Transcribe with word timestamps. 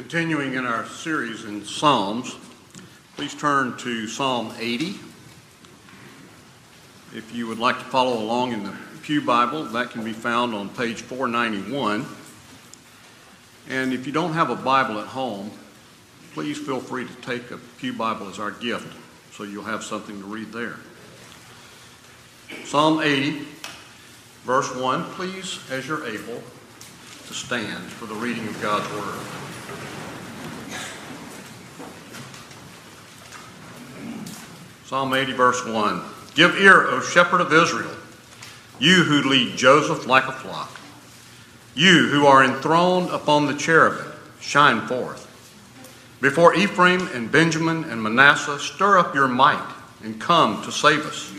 Continuing 0.00 0.54
in 0.54 0.64
our 0.64 0.86
series 0.86 1.44
in 1.44 1.62
Psalms, 1.62 2.34
please 3.16 3.34
turn 3.34 3.76
to 3.76 4.08
Psalm 4.08 4.50
80. 4.58 4.94
If 7.14 7.30
you 7.34 7.46
would 7.46 7.58
like 7.58 7.78
to 7.78 7.84
follow 7.84 8.18
along 8.18 8.52
in 8.52 8.64
the 8.64 8.74
Pew 9.02 9.20
Bible, 9.20 9.64
that 9.64 9.90
can 9.90 10.02
be 10.02 10.14
found 10.14 10.54
on 10.54 10.70
page 10.70 11.02
491. 11.02 12.06
And 13.68 13.92
if 13.92 14.06
you 14.06 14.12
don't 14.12 14.32
have 14.32 14.48
a 14.48 14.56
Bible 14.56 14.98
at 15.00 15.06
home, 15.06 15.50
please 16.32 16.56
feel 16.56 16.80
free 16.80 17.06
to 17.06 17.14
take 17.16 17.50
a 17.50 17.58
Pew 17.76 17.92
Bible 17.92 18.30
as 18.30 18.38
our 18.38 18.52
gift 18.52 18.96
so 19.32 19.42
you'll 19.42 19.64
have 19.64 19.84
something 19.84 20.18
to 20.18 20.26
read 20.26 20.50
there. 20.50 20.76
Psalm 22.64 23.02
80, 23.02 23.46
verse 24.44 24.74
1, 24.74 25.04
please, 25.10 25.60
as 25.70 25.86
you're 25.86 26.06
able, 26.06 26.42
to 27.26 27.34
stand 27.34 27.84
for 27.84 28.06
the 28.06 28.14
reading 28.14 28.48
of 28.48 28.62
God's 28.62 28.90
Word. 28.94 29.49
Psalm 34.90 35.14
80, 35.14 35.34
verse 35.34 35.64
1. 35.64 36.02
Give 36.34 36.56
ear, 36.56 36.82
O 36.88 37.00
shepherd 37.00 37.40
of 37.40 37.52
Israel, 37.52 37.94
you 38.80 39.04
who 39.04 39.22
lead 39.22 39.56
Joseph 39.56 40.08
like 40.08 40.26
a 40.26 40.32
flock. 40.32 40.80
You 41.76 42.08
who 42.08 42.26
are 42.26 42.42
enthroned 42.42 43.08
upon 43.10 43.46
the 43.46 43.54
cherubim, 43.54 44.10
shine 44.40 44.88
forth. 44.88 45.28
Before 46.20 46.56
Ephraim 46.56 47.06
and 47.14 47.30
Benjamin 47.30 47.84
and 47.84 48.02
Manasseh, 48.02 48.58
stir 48.58 48.98
up 48.98 49.14
your 49.14 49.28
might 49.28 49.64
and 50.02 50.20
come 50.20 50.60
to 50.64 50.72
save 50.72 51.06
us. 51.06 51.32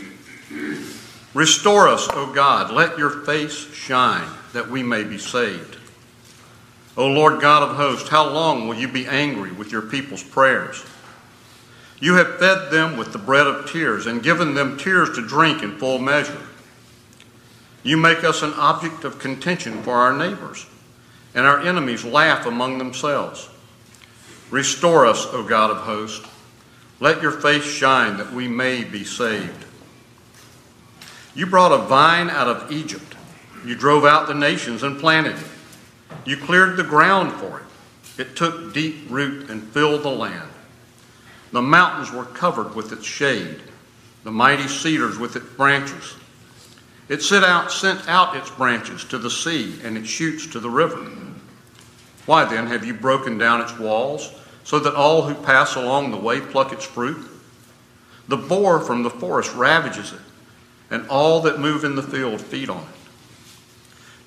Restore 1.34 1.88
us, 1.88 2.08
O 2.14 2.32
God, 2.32 2.72
let 2.72 2.96
your 2.96 3.10
face 3.10 3.70
shine, 3.74 4.30
that 4.54 4.70
we 4.70 4.82
may 4.82 5.04
be 5.04 5.18
saved. 5.18 5.76
O 6.96 7.06
Lord 7.06 7.42
God 7.42 7.62
of 7.68 7.76
hosts, 7.76 8.08
how 8.08 8.30
long 8.30 8.66
will 8.66 8.76
you 8.76 8.88
be 8.88 9.06
angry 9.06 9.52
with 9.52 9.70
your 9.70 9.82
people's 9.82 10.22
prayers? 10.22 10.82
You 12.02 12.14
have 12.14 12.40
fed 12.40 12.72
them 12.72 12.96
with 12.96 13.12
the 13.12 13.18
bread 13.18 13.46
of 13.46 13.70
tears 13.70 14.08
and 14.08 14.24
given 14.24 14.54
them 14.54 14.76
tears 14.76 15.14
to 15.14 15.24
drink 15.24 15.62
in 15.62 15.78
full 15.78 16.00
measure. 16.00 16.42
You 17.84 17.96
make 17.96 18.24
us 18.24 18.42
an 18.42 18.52
object 18.54 19.04
of 19.04 19.20
contention 19.20 19.84
for 19.84 19.94
our 19.94 20.12
neighbors, 20.12 20.66
and 21.32 21.46
our 21.46 21.60
enemies 21.60 22.04
laugh 22.04 22.44
among 22.44 22.78
themselves. 22.78 23.48
Restore 24.50 25.06
us, 25.06 25.26
O 25.26 25.44
God 25.44 25.70
of 25.70 25.76
hosts. 25.76 26.28
Let 26.98 27.22
your 27.22 27.30
face 27.30 27.62
shine 27.62 28.16
that 28.16 28.32
we 28.32 28.48
may 28.48 28.82
be 28.82 29.04
saved. 29.04 29.64
You 31.36 31.46
brought 31.46 31.70
a 31.70 31.86
vine 31.86 32.30
out 32.30 32.48
of 32.48 32.72
Egypt. 32.72 33.14
You 33.64 33.76
drove 33.76 34.04
out 34.04 34.26
the 34.26 34.34
nations 34.34 34.82
and 34.82 34.98
planted 34.98 35.36
it. 35.36 35.46
You 36.24 36.36
cleared 36.36 36.76
the 36.76 36.82
ground 36.82 37.34
for 37.34 37.60
it. 37.60 37.66
It 38.20 38.34
took 38.34 38.74
deep 38.74 39.08
root 39.08 39.48
and 39.48 39.62
filled 39.62 40.02
the 40.02 40.10
land. 40.10 40.51
The 41.52 41.62
mountains 41.62 42.10
were 42.10 42.24
covered 42.24 42.74
with 42.74 42.92
its 42.92 43.06
shade, 43.06 43.60
the 44.24 44.30
mighty 44.30 44.68
cedars 44.68 45.18
with 45.18 45.36
its 45.36 45.46
branches. 45.56 46.16
It 47.08 47.22
sent 47.22 47.44
out, 47.44 47.70
sent 47.70 48.08
out 48.08 48.36
its 48.36 48.50
branches 48.50 49.04
to 49.04 49.18
the 49.18 49.30
sea 49.30 49.78
and 49.84 49.98
its 49.98 50.08
shoots 50.08 50.46
to 50.48 50.60
the 50.60 50.70
river. 50.70 51.10
Why 52.24 52.44
then 52.44 52.66
have 52.68 52.86
you 52.86 52.94
broken 52.94 53.36
down 53.36 53.60
its 53.60 53.78
walls 53.78 54.32
so 54.64 54.78
that 54.78 54.94
all 54.94 55.22
who 55.22 55.34
pass 55.34 55.74
along 55.74 56.10
the 56.10 56.16
way 56.16 56.40
pluck 56.40 56.72
its 56.72 56.84
fruit? 56.84 57.28
The 58.28 58.36
boar 58.36 58.80
from 58.80 59.02
the 59.02 59.10
forest 59.10 59.54
ravages 59.54 60.12
it, 60.12 60.20
and 60.90 61.06
all 61.08 61.40
that 61.42 61.58
move 61.58 61.84
in 61.84 61.96
the 61.96 62.02
field 62.02 62.40
feed 62.40 62.70
on 62.70 62.82
it. 62.82 62.88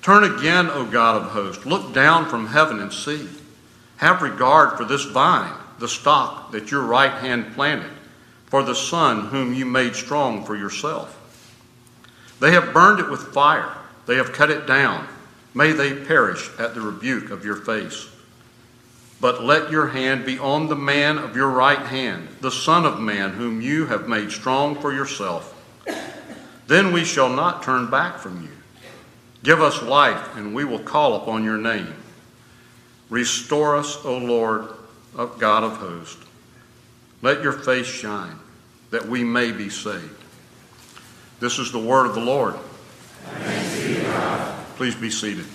Turn 0.02 0.22
again, 0.22 0.70
O 0.70 0.84
God 0.84 1.22
of 1.22 1.30
hosts. 1.30 1.66
Look 1.66 1.92
down 1.92 2.28
from 2.28 2.46
heaven 2.46 2.78
and 2.78 2.92
see. 2.92 3.28
Have 3.96 4.22
regard 4.22 4.76
for 4.76 4.84
this 4.84 5.04
vine, 5.04 5.54
the 5.78 5.88
stock 5.88 6.52
that 6.52 6.70
your 6.70 6.82
right 6.82 7.12
hand 7.12 7.54
planted, 7.54 7.90
for 8.46 8.62
the 8.62 8.74
son 8.74 9.26
whom 9.26 9.54
you 9.54 9.66
made 9.66 9.94
strong 9.94 10.44
for 10.44 10.56
yourself. 10.56 11.12
They 12.40 12.52
have 12.52 12.72
burned 12.72 13.00
it 13.00 13.10
with 13.10 13.32
fire, 13.32 13.76
they 14.06 14.16
have 14.16 14.32
cut 14.32 14.50
it 14.50 14.66
down. 14.66 15.06
May 15.54 15.72
they 15.72 15.94
perish 15.94 16.50
at 16.58 16.74
the 16.74 16.82
rebuke 16.82 17.30
of 17.30 17.44
your 17.44 17.56
face. 17.56 18.08
But 19.20 19.42
let 19.42 19.70
your 19.70 19.86
hand 19.88 20.26
be 20.26 20.38
on 20.38 20.68
the 20.68 20.76
man 20.76 21.16
of 21.16 21.34
your 21.34 21.48
right 21.48 21.86
hand, 21.86 22.28
the 22.42 22.50
Son 22.50 22.84
of 22.84 23.00
Man, 23.00 23.30
whom 23.30 23.62
you 23.62 23.86
have 23.86 24.06
made 24.06 24.30
strong 24.30 24.74
for 24.74 24.92
yourself. 24.92 25.54
Then 26.66 26.92
we 26.92 27.04
shall 27.04 27.30
not 27.30 27.62
turn 27.62 27.90
back 27.90 28.18
from 28.18 28.42
you. 28.42 28.50
Give 29.42 29.62
us 29.62 29.82
life, 29.82 30.36
and 30.36 30.54
we 30.54 30.64
will 30.64 30.80
call 30.80 31.14
upon 31.14 31.44
your 31.44 31.56
name. 31.56 31.94
Restore 33.08 33.76
us, 33.76 34.04
O 34.04 34.18
Lord, 34.18 34.68
of 35.16 35.38
God 35.38 35.64
of 35.64 35.78
hosts. 35.78 36.22
Let 37.22 37.42
your 37.42 37.52
face 37.52 37.86
shine, 37.86 38.36
that 38.90 39.06
we 39.08 39.24
may 39.24 39.50
be 39.50 39.68
saved. 39.68 40.22
This 41.40 41.58
is 41.58 41.72
the 41.72 41.78
word 41.78 42.06
of 42.06 42.14
the 42.14 42.20
Lord. 42.20 42.54
Please 44.76 44.94
be 44.94 45.10
seated. 45.10 45.46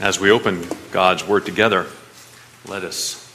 As 0.00 0.18
we 0.18 0.30
open 0.30 0.66
God's 0.92 1.26
Word 1.26 1.44
together, 1.44 1.84
let 2.66 2.84
us 2.84 3.30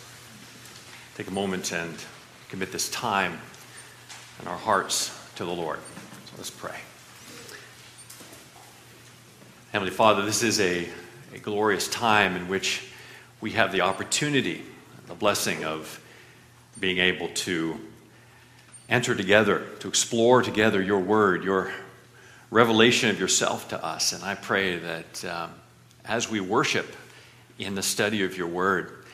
take 1.13 1.27
a 1.27 1.31
moment 1.31 1.71
and 1.71 1.93
commit 2.49 2.71
this 2.71 2.89
time 2.89 3.39
and 4.39 4.47
our 4.47 4.57
hearts 4.57 5.15
to 5.35 5.45
the 5.45 5.51
Lord. 5.51 5.77
So 6.25 6.33
let's 6.37 6.49
pray. 6.49 6.75
Heavenly 9.73 9.93
Father, 9.93 10.25
this 10.25 10.41
is 10.41 10.59
a, 10.59 10.89
a 11.35 11.37
glorious 11.37 11.87
time 11.87 12.35
in 12.35 12.47
which 12.47 12.89
we 13.41 13.51
have 13.51 13.71
the 13.71 13.81
opportunity, 13.81 14.63
the 15.05 15.13
blessing 15.13 15.63
of 15.65 16.01
being 16.79 16.97
able 16.97 17.27
to 17.27 17.79
enter 18.89 19.13
together, 19.13 19.67
to 19.81 19.87
explore 19.87 20.41
together 20.41 20.81
your 20.81 20.99
Word, 20.99 21.43
your 21.43 21.71
revelation 22.49 23.11
of 23.11 23.19
yourself 23.19 23.67
to 23.67 23.85
us. 23.85 24.13
And 24.13 24.23
I 24.23 24.33
pray 24.33 24.79
that. 24.79 25.25
Um, 25.25 25.51
as 26.07 26.29
we 26.29 26.39
worship 26.39 26.95
in 27.57 27.75
the 27.75 27.83
study 27.83 28.23
of 28.23 28.37
your 28.37 28.47
word, 28.47 29.05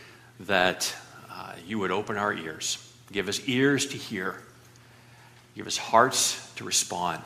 that 0.42 0.94
uh, 1.30 1.54
you 1.66 1.80
would 1.80 1.92
open 1.92 2.18
our 2.18 2.34
ears, 2.34 2.94
give 3.12 3.28
us 3.28 3.42
ears 3.48 3.86
to 3.88 3.98
hear, 3.98 4.42
give 5.56 5.68
us 5.68 5.78
hearts 5.78 6.52
to 6.56 6.64
respond, 6.64 7.22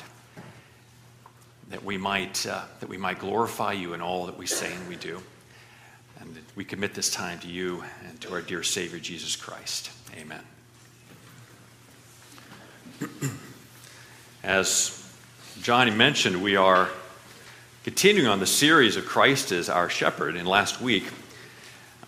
that 1.69 1.83
we 1.83 1.97
might, 1.97 2.45
uh, 2.45 2.63
that 2.79 2.89
we 2.89 2.97
might 2.97 3.19
glorify 3.19 3.71
you 3.71 3.93
in 3.93 4.01
all 4.01 4.25
that 4.27 4.37
we 4.37 4.45
say 4.45 4.71
and 4.73 4.87
we 4.87 4.95
do. 4.95 5.21
And 6.19 6.37
we 6.55 6.63
commit 6.63 6.93
this 6.93 7.09
time 7.09 7.39
to 7.39 7.47
you 7.47 7.83
and 8.07 8.19
to 8.21 8.33
our 8.33 8.41
dear 8.41 8.63
Savior, 8.63 8.99
Jesus 8.99 9.35
Christ. 9.35 9.91
Amen. 10.17 10.41
As 14.43 15.11
Johnny 15.61 15.91
mentioned, 15.91 16.41
we 16.41 16.55
are 16.55 16.89
Continuing 17.85 18.27
on 18.27 18.39
the 18.39 18.47
series 18.47 18.95
of 18.95 19.05
Christ 19.05 19.51
as 19.51 19.69
our 19.69 19.89
shepherd, 19.89 20.37
and 20.37 20.47
last 20.47 20.81
week, 20.81 21.03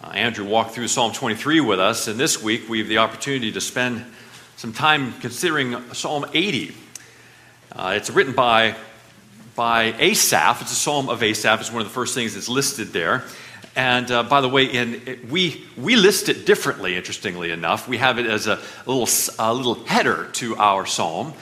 uh, 0.03 0.07
Andrew 0.07 0.43
walked 0.43 0.71
through 0.71 0.87
Psalm 0.87 1.13
23 1.13 1.59
with 1.59 1.79
us, 1.79 2.07
and 2.07 2.19
this 2.19 2.41
week 2.41 2.67
we 2.67 2.79
have 2.79 2.87
the 2.87 2.97
opportunity 2.97 3.51
to 3.51 3.61
spend 3.61 4.03
some 4.55 4.73
time 4.73 5.13
considering 5.19 5.93
Psalm 5.93 6.25
80. 6.33 6.73
Uh, 7.71 7.93
it's 7.95 8.09
written 8.09 8.33
by, 8.33 8.75
by 9.55 9.93
Asaph. 9.99 10.63
It's 10.63 10.71
a 10.71 10.75
psalm 10.75 11.09
of 11.09 11.21
Asaph. 11.21 11.59
It's 11.59 11.71
one 11.71 11.83
of 11.83 11.87
the 11.87 11.93
first 11.93 12.15
things 12.15 12.33
that's 12.33 12.49
listed 12.49 12.87
there. 12.87 13.25
And 13.75 14.09
uh, 14.09 14.23
by 14.23 14.41
the 14.41 14.49
way, 14.49 14.65
in, 14.65 15.03
it, 15.05 15.29
we, 15.29 15.63
we 15.77 15.95
list 15.95 16.27
it 16.27 16.47
differently, 16.47 16.95
interestingly 16.95 17.51
enough. 17.51 17.87
We 17.87 17.97
have 17.97 18.17
it 18.17 18.25
as 18.25 18.47
a, 18.47 18.59
a 18.87 18.91
little, 18.91 19.07
a 19.37 19.53
little 19.53 19.75
header 19.85 20.27
to 20.31 20.55
our 20.55 20.87
psalm. 20.87 21.35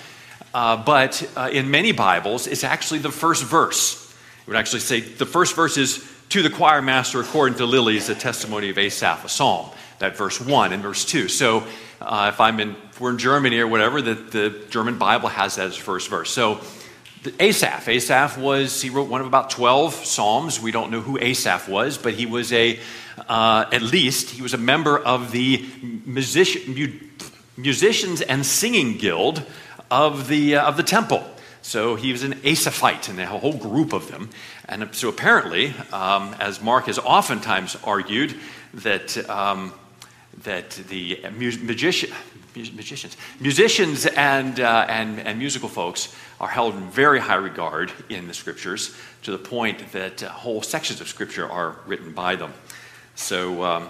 Uh, 0.54 0.76
but 0.76 1.26
uh, 1.38 1.50
in 1.54 1.72
many 1.72 1.94
Bibles, 1.94 2.48
it's 2.48 2.66
actually 2.66 3.00
the 3.00 3.14
first 3.14 3.42
verse. 3.42 4.05
It 4.46 4.48
would 4.48 4.58
actually 4.58 4.82
say 4.82 5.00
the 5.00 5.26
first 5.26 5.56
verse 5.56 5.76
is 5.76 6.08
to 6.30 6.44
the 6.44 6.52
choir 6.52 6.82
master 6.82 7.20
according 7.20 7.58
to 7.58 7.66
Lilies, 7.66 8.06
the 8.06 8.14
testimony 8.16 8.70
of 8.70 8.78
Asaph, 8.78 9.26
a 9.26 9.30
psalm. 9.30 9.72
That 9.98 10.16
verse 10.16 10.40
one 10.40 10.72
and 10.72 10.84
verse 10.84 11.04
two. 11.04 11.28
So 11.28 11.66
uh, 12.00 12.30
if 12.32 12.40
I'm 12.40 12.60
in, 12.60 12.76
if 12.92 13.00
we're 13.00 13.12
in 13.12 13.18
Germany 13.18 13.58
or 13.60 13.68
whatever, 13.68 14.02
the, 14.02 14.14
the 14.14 14.66
German 14.70 14.98
Bible 14.98 15.30
has 15.30 15.56
that 15.56 15.68
as 15.68 15.78
first 15.78 16.10
verse. 16.10 16.30
So 16.30 16.60
Asaph, 17.40 17.88
Asaph 17.88 18.38
was 18.38 18.82
he 18.82 18.90
wrote 18.90 19.10
one 19.10 19.22
of 19.22 19.28
about 19.28 19.50
twelve 19.50 19.94
psalms. 19.94 20.62
We 20.62 20.72
don't 20.72 20.92
know 20.92 21.02
who 21.02 21.18
Asaph 21.18 21.68
was, 21.68 21.98
but 21.98 22.14
he 22.14 22.26
was 22.26 22.52
a 22.52 22.80
uh, 23.28 23.66
at 23.72 23.82
least 23.82 24.30
he 24.30 24.42
was 24.42 24.54
a 24.54 24.60
member 24.60 25.00
of 25.00 25.32
the 25.32 25.66
musician, 26.06 27.10
musicians 27.58 28.22
and 28.22 28.46
singing 28.46 28.98
guild 28.98 29.44
of 29.90 30.28
the 30.28 30.58
uh, 30.58 30.68
of 30.68 30.78
the 30.78 30.84
temple. 30.84 31.24
So 31.66 31.96
he 31.96 32.12
was 32.12 32.22
an 32.22 32.40
Asaphite, 32.46 33.10
and 33.10 33.20
a 33.20 33.26
whole 33.26 33.58
group 33.58 33.92
of 33.92 34.08
them. 34.08 34.30
And 34.70 34.88
so 34.94 35.10
apparently, 35.10 35.74
um, 35.92 36.36
as 36.40 36.62
Mark 36.62 36.86
has 36.86 37.00
oftentimes 37.00 37.76
argued, 37.84 38.36
that, 38.76 39.28
um, 39.28 39.74
that 40.44 40.70
the 40.70 41.26
magician, 41.32 42.12
magicians, 42.54 43.18
musicians 43.40 44.06
and, 44.06 44.60
uh, 44.60 44.86
and, 44.88 45.20
and 45.20 45.40
musical 45.40 45.68
folks 45.68 46.16
are 46.40 46.50
held 46.50 46.76
in 46.76 46.88
very 46.92 47.20
high 47.20 47.34
regard 47.34 47.92
in 48.10 48.28
the 48.28 48.36
scriptures 48.36 48.96
to 49.24 49.32
the 49.32 49.40
point 49.40 49.92
that 49.92 50.22
uh, 50.22 50.30
whole 50.30 50.62
sections 50.62 51.02
of 51.02 51.08
scripture 51.08 51.50
are 51.50 51.78
written 51.88 52.12
by 52.14 52.36
them. 52.36 52.54
So, 53.16 53.64
um, 53.64 53.90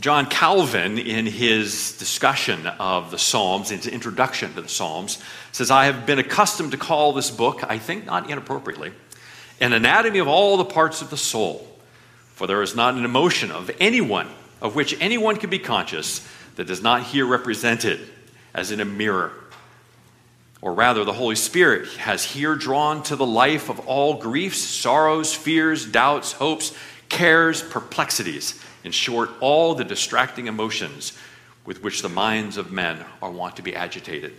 John 0.00 0.26
Calvin, 0.26 0.98
in 0.98 1.24
his 1.24 1.96
discussion 1.98 2.66
of 2.66 3.12
the 3.12 3.18
Psalms, 3.18 3.70
in 3.70 3.76
his 3.76 3.86
introduction 3.86 4.52
to 4.54 4.62
the 4.62 4.68
Psalms, 4.68 5.22
says, 5.54 5.70
I 5.70 5.84
have 5.84 6.04
been 6.04 6.18
accustomed 6.18 6.72
to 6.72 6.76
call 6.76 7.12
this 7.12 7.30
book, 7.30 7.62
I 7.62 7.78
think 7.78 8.06
not 8.06 8.28
inappropriately, 8.28 8.92
an 9.60 9.72
anatomy 9.72 10.18
of 10.18 10.26
all 10.26 10.56
the 10.56 10.64
parts 10.64 11.00
of 11.00 11.10
the 11.10 11.16
soul. 11.16 11.64
For 12.32 12.48
there 12.48 12.60
is 12.60 12.74
not 12.74 12.94
an 12.94 13.04
emotion 13.04 13.52
of 13.52 13.70
anyone, 13.78 14.26
of 14.60 14.74
which 14.74 15.00
anyone 15.00 15.36
can 15.36 15.50
be 15.50 15.60
conscious, 15.60 16.26
that 16.56 16.66
does 16.66 16.82
not 16.82 17.04
here 17.04 17.24
represented 17.24 18.00
as 18.52 18.72
in 18.72 18.80
a 18.80 18.84
mirror. 18.84 19.30
Or 20.60 20.72
rather, 20.72 21.04
the 21.04 21.12
Holy 21.12 21.36
Spirit 21.36 21.88
has 21.98 22.24
here 22.24 22.56
drawn 22.56 23.04
to 23.04 23.14
the 23.14 23.24
life 23.24 23.68
of 23.68 23.78
all 23.86 24.14
griefs, 24.14 24.58
sorrows, 24.58 25.32
fears, 25.32 25.86
doubts, 25.86 26.32
hopes, 26.32 26.76
cares, 27.08 27.62
perplexities 27.62 28.60
in 28.82 28.90
short, 28.90 29.30
all 29.38 29.76
the 29.76 29.84
distracting 29.84 30.48
emotions 30.48 31.16
with 31.64 31.80
which 31.84 32.02
the 32.02 32.08
minds 32.08 32.56
of 32.56 32.72
men 32.72 33.04
are 33.22 33.30
wont 33.30 33.54
to 33.54 33.62
be 33.62 33.76
agitated. 33.76 34.34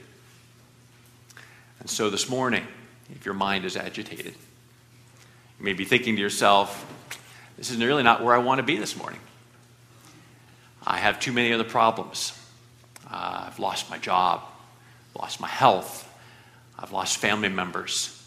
And 1.85 1.89
so 1.91 2.09
this 2.09 2.27
morning, 2.27 2.65
if 3.11 3.25
your 3.25 3.35
mind 3.35 3.63
is 3.63 3.77
agitated, 3.77 4.33
you 4.33 5.63
may 5.63 5.73
be 5.73 5.85
thinking 5.85 6.15
to 6.15 6.21
yourself, 6.23 6.83
this 7.57 7.69
is 7.69 7.77
really 7.77 8.01
not 8.01 8.23
where 8.23 8.33
I 8.33 8.39
want 8.39 8.57
to 8.57 8.63
be 8.63 8.77
this 8.77 8.97
morning. 8.97 9.19
I 10.83 10.97
have 10.97 11.19
too 11.19 11.31
many 11.31 11.53
other 11.53 11.63
problems. 11.63 12.33
Uh, 13.05 13.43
I've 13.45 13.59
lost 13.59 13.91
my 13.91 13.99
job, 13.99 14.41
lost 15.13 15.39
my 15.39 15.47
health, 15.47 16.11
I've 16.79 16.91
lost 16.91 17.17
family 17.17 17.49
members. 17.49 18.19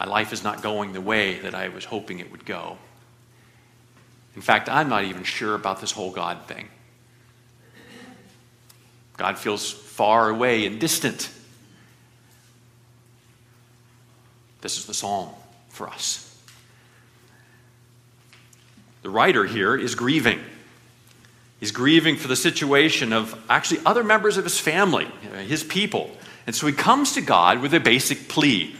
My 0.00 0.06
life 0.06 0.32
is 0.32 0.42
not 0.42 0.60
going 0.60 0.94
the 0.94 1.00
way 1.00 1.38
that 1.38 1.54
I 1.54 1.68
was 1.68 1.84
hoping 1.84 2.18
it 2.18 2.32
would 2.32 2.44
go. 2.44 2.78
In 4.34 4.42
fact, 4.42 4.68
I'm 4.68 4.88
not 4.88 5.04
even 5.04 5.22
sure 5.22 5.54
about 5.54 5.80
this 5.80 5.92
whole 5.92 6.10
God 6.10 6.46
thing. 6.48 6.66
God 9.16 9.38
feels 9.38 9.70
far 9.70 10.28
away 10.30 10.66
and 10.66 10.80
distant. 10.80 11.30
This 14.60 14.78
is 14.78 14.86
the 14.86 14.94
psalm 14.94 15.30
for 15.68 15.88
us. 15.88 16.24
The 19.02 19.10
writer 19.10 19.44
here 19.44 19.76
is 19.76 19.94
grieving. 19.94 20.40
He's 21.60 21.72
grieving 21.72 22.16
for 22.16 22.28
the 22.28 22.36
situation 22.36 23.12
of 23.12 23.40
actually 23.48 23.80
other 23.84 24.04
members 24.04 24.36
of 24.36 24.44
his 24.44 24.58
family, 24.58 25.06
his 25.46 25.64
people. 25.64 26.10
And 26.46 26.54
so 26.54 26.66
he 26.66 26.72
comes 26.72 27.12
to 27.12 27.20
God 27.20 27.60
with 27.60 27.74
a 27.74 27.80
basic 27.80 28.28
plea. 28.28 28.74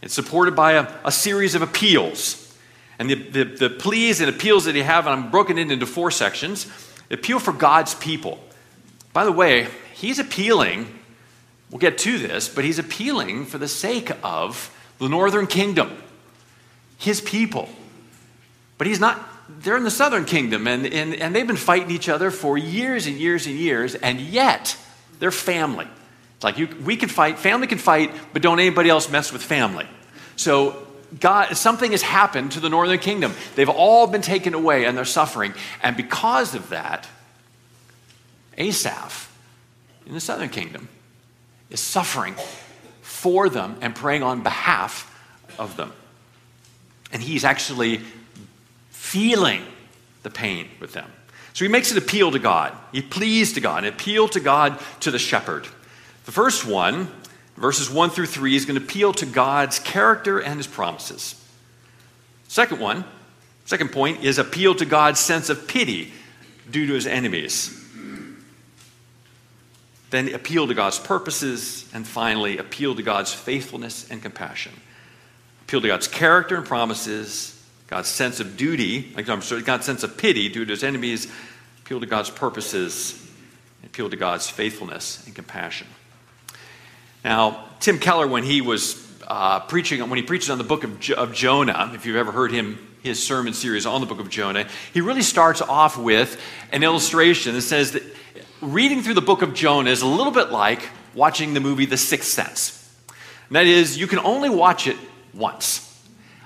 It's 0.00 0.14
supported 0.14 0.56
by 0.56 0.72
a, 0.72 0.92
a 1.04 1.12
series 1.12 1.54
of 1.54 1.62
appeals. 1.62 2.56
And 2.98 3.08
the, 3.08 3.14
the, 3.14 3.44
the 3.44 3.70
pleas 3.70 4.20
and 4.20 4.28
appeals 4.28 4.64
that 4.64 4.74
he 4.74 4.82
have, 4.82 5.06
and 5.06 5.14
I'm 5.14 5.30
broken 5.30 5.58
it 5.58 5.70
into 5.70 5.86
four 5.86 6.10
sections. 6.10 6.66
Appeal 7.10 7.38
for 7.38 7.52
God's 7.52 7.94
people. 7.94 8.38
By 9.12 9.24
the 9.24 9.32
way, 9.32 9.68
he's 9.94 10.18
appealing, 10.18 10.86
we'll 11.70 11.78
get 11.78 11.98
to 11.98 12.18
this, 12.18 12.48
but 12.48 12.64
he's 12.64 12.78
appealing 12.78 13.46
for 13.46 13.58
the 13.58 13.68
sake 13.68 14.10
of 14.22 14.76
the 14.98 15.08
northern 15.08 15.46
kingdom, 15.46 15.90
his 16.98 17.20
people. 17.20 17.68
But 18.78 18.86
he's 18.86 19.00
not, 19.00 19.20
they're 19.60 19.76
in 19.76 19.84
the 19.84 19.90
southern 19.90 20.24
kingdom, 20.24 20.66
and, 20.66 20.86
and, 20.86 21.14
and 21.14 21.34
they've 21.34 21.46
been 21.46 21.56
fighting 21.56 21.90
each 21.90 22.08
other 22.08 22.30
for 22.30 22.56
years 22.58 23.06
and 23.06 23.16
years 23.16 23.46
and 23.46 23.56
years, 23.56 23.94
and 23.94 24.20
yet 24.20 24.76
they're 25.18 25.30
family. 25.30 25.86
It's 26.36 26.44
like 26.44 26.58
you, 26.58 26.68
we 26.84 26.96
can 26.96 27.08
fight, 27.08 27.38
family 27.38 27.66
can 27.66 27.78
fight, 27.78 28.12
but 28.32 28.42
don't 28.42 28.58
anybody 28.58 28.90
else 28.90 29.08
mess 29.08 29.32
with 29.32 29.42
family. 29.42 29.86
So 30.36 30.86
God, 31.20 31.56
something 31.56 31.90
has 31.92 32.02
happened 32.02 32.52
to 32.52 32.60
the 32.60 32.68
northern 32.68 32.98
kingdom. 32.98 33.34
They've 33.54 33.68
all 33.68 34.06
been 34.06 34.22
taken 34.22 34.54
away 34.54 34.84
and 34.84 34.96
they're 34.96 35.04
suffering. 35.04 35.54
And 35.82 35.96
because 35.96 36.54
of 36.54 36.70
that, 36.70 37.06
Asaph 38.56 39.30
in 40.06 40.14
the 40.14 40.20
southern 40.20 40.48
kingdom 40.48 40.88
is 41.70 41.80
suffering 41.80 42.34
for 43.02 43.48
them 43.48 43.76
and 43.80 43.94
praying 43.94 44.22
on 44.22 44.42
behalf 44.42 45.08
of 45.58 45.76
them. 45.76 45.92
And 47.12 47.22
he's 47.22 47.44
actually 47.44 48.00
feeling 48.90 49.62
the 50.22 50.30
pain 50.30 50.68
with 50.80 50.92
them. 50.94 51.10
So 51.52 51.66
he 51.66 51.70
makes 51.70 51.92
an 51.92 51.98
appeal 51.98 52.30
to 52.30 52.38
God. 52.38 52.72
He 52.92 53.02
pleads 53.02 53.52
to 53.52 53.60
God, 53.60 53.84
an 53.84 53.92
appeal 53.92 54.26
to 54.28 54.40
God 54.40 54.80
to 55.00 55.10
the 55.10 55.18
shepherd. 55.18 55.66
The 56.24 56.32
first 56.32 56.64
one 56.64 57.08
verses 57.56 57.90
1 57.90 58.10
through 58.10 58.26
3 58.26 58.56
is 58.56 58.64
going 58.64 58.78
to 58.78 58.84
appeal 58.84 59.12
to 59.14 59.26
God's 59.26 59.78
character 59.78 60.38
and 60.40 60.56
his 60.56 60.66
promises. 60.66 61.34
Second 62.48 62.80
one, 62.80 63.04
second 63.64 63.92
point 63.92 64.24
is 64.24 64.38
appeal 64.38 64.74
to 64.74 64.84
God's 64.84 65.20
sense 65.20 65.48
of 65.48 65.68
pity 65.68 66.12
due 66.70 66.86
to 66.86 66.94
his 66.94 67.06
enemies. 67.06 67.78
Then 70.12 70.34
appeal 70.34 70.66
to 70.66 70.74
God's 70.74 70.98
purposes, 70.98 71.88
and 71.94 72.06
finally, 72.06 72.58
appeal 72.58 72.94
to 72.94 73.02
God's 73.02 73.32
faithfulness 73.32 74.10
and 74.10 74.20
compassion. 74.20 74.74
Appeal 75.62 75.80
to 75.80 75.88
God's 75.88 76.06
character 76.06 76.54
and 76.54 76.66
promises, 76.66 77.58
God's 77.86 78.08
sense 78.08 78.38
of 78.38 78.58
duty, 78.58 79.10
I'm 79.16 79.40
sorry, 79.40 79.62
God's 79.62 79.86
sense 79.86 80.02
of 80.02 80.18
pity 80.18 80.50
due 80.50 80.66
to 80.66 80.70
his 80.70 80.84
enemies, 80.84 81.32
appeal 81.78 81.98
to 82.00 82.04
God's 82.04 82.28
purposes, 82.28 83.26
appeal 83.86 84.10
to 84.10 84.16
God's 84.16 84.50
faithfulness 84.50 85.24
and 85.24 85.34
compassion. 85.34 85.86
Now, 87.24 87.64
Tim 87.80 87.98
Keller, 87.98 88.26
when 88.26 88.44
he 88.44 88.60
was 88.60 89.10
uh, 89.26 89.60
preaching, 89.60 90.06
when 90.10 90.18
he 90.18 90.22
preaches 90.22 90.50
on 90.50 90.58
the 90.58 90.64
book 90.64 90.84
of, 90.84 91.00
jo- 91.00 91.14
of 91.14 91.32
Jonah, 91.32 91.90
if 91.94 92.04
you've 92.04 92.16
ever 92.16 92.32
heard 92.32 92.52
him, 92.52 92.78
his 93.02 93.26
sermon 93.26 93.54
series 93.54 93.86
on 93.86 94.02
the 94.02 94.06
book 94.06 94.20
of 94.20 94.28
Jonah, 94.28 94.68
he 94.92 95.00
really 95.00 95.22
starts 95.22 95.62
off 95.62 95.96
with 95.96 96.38
an 96.70 96.82
illustration 96.82 97.54
that 97.54 97.62
says 97.62 97.92
that 97.92 98.02
reading 98.62 99.02
through 99.02 99.14
the 99.14 99.20
book 99.20 99.42
of 99.42 99.54
Jonah 99.54 99.90
is 99.90 100.02
a 100.02 100.06
little 100.06 100.32
bit 100.32 100.50
like 100.50 100.88
watching 101.14 101.52
the 101.52 101.60
movie 101.60 101.84
The 101.84 101.96
Sixth 101.96 102.30
Sense. 102.30 102.78
And 103.48 103.56
that 103.56 103.66
is, 103.66 103.98
you 103.98 104.06
can 104.06 104.20
only 104.20 104.48
watch 104.48 104.86
it 104.86 104.96
once. 105.34 105.88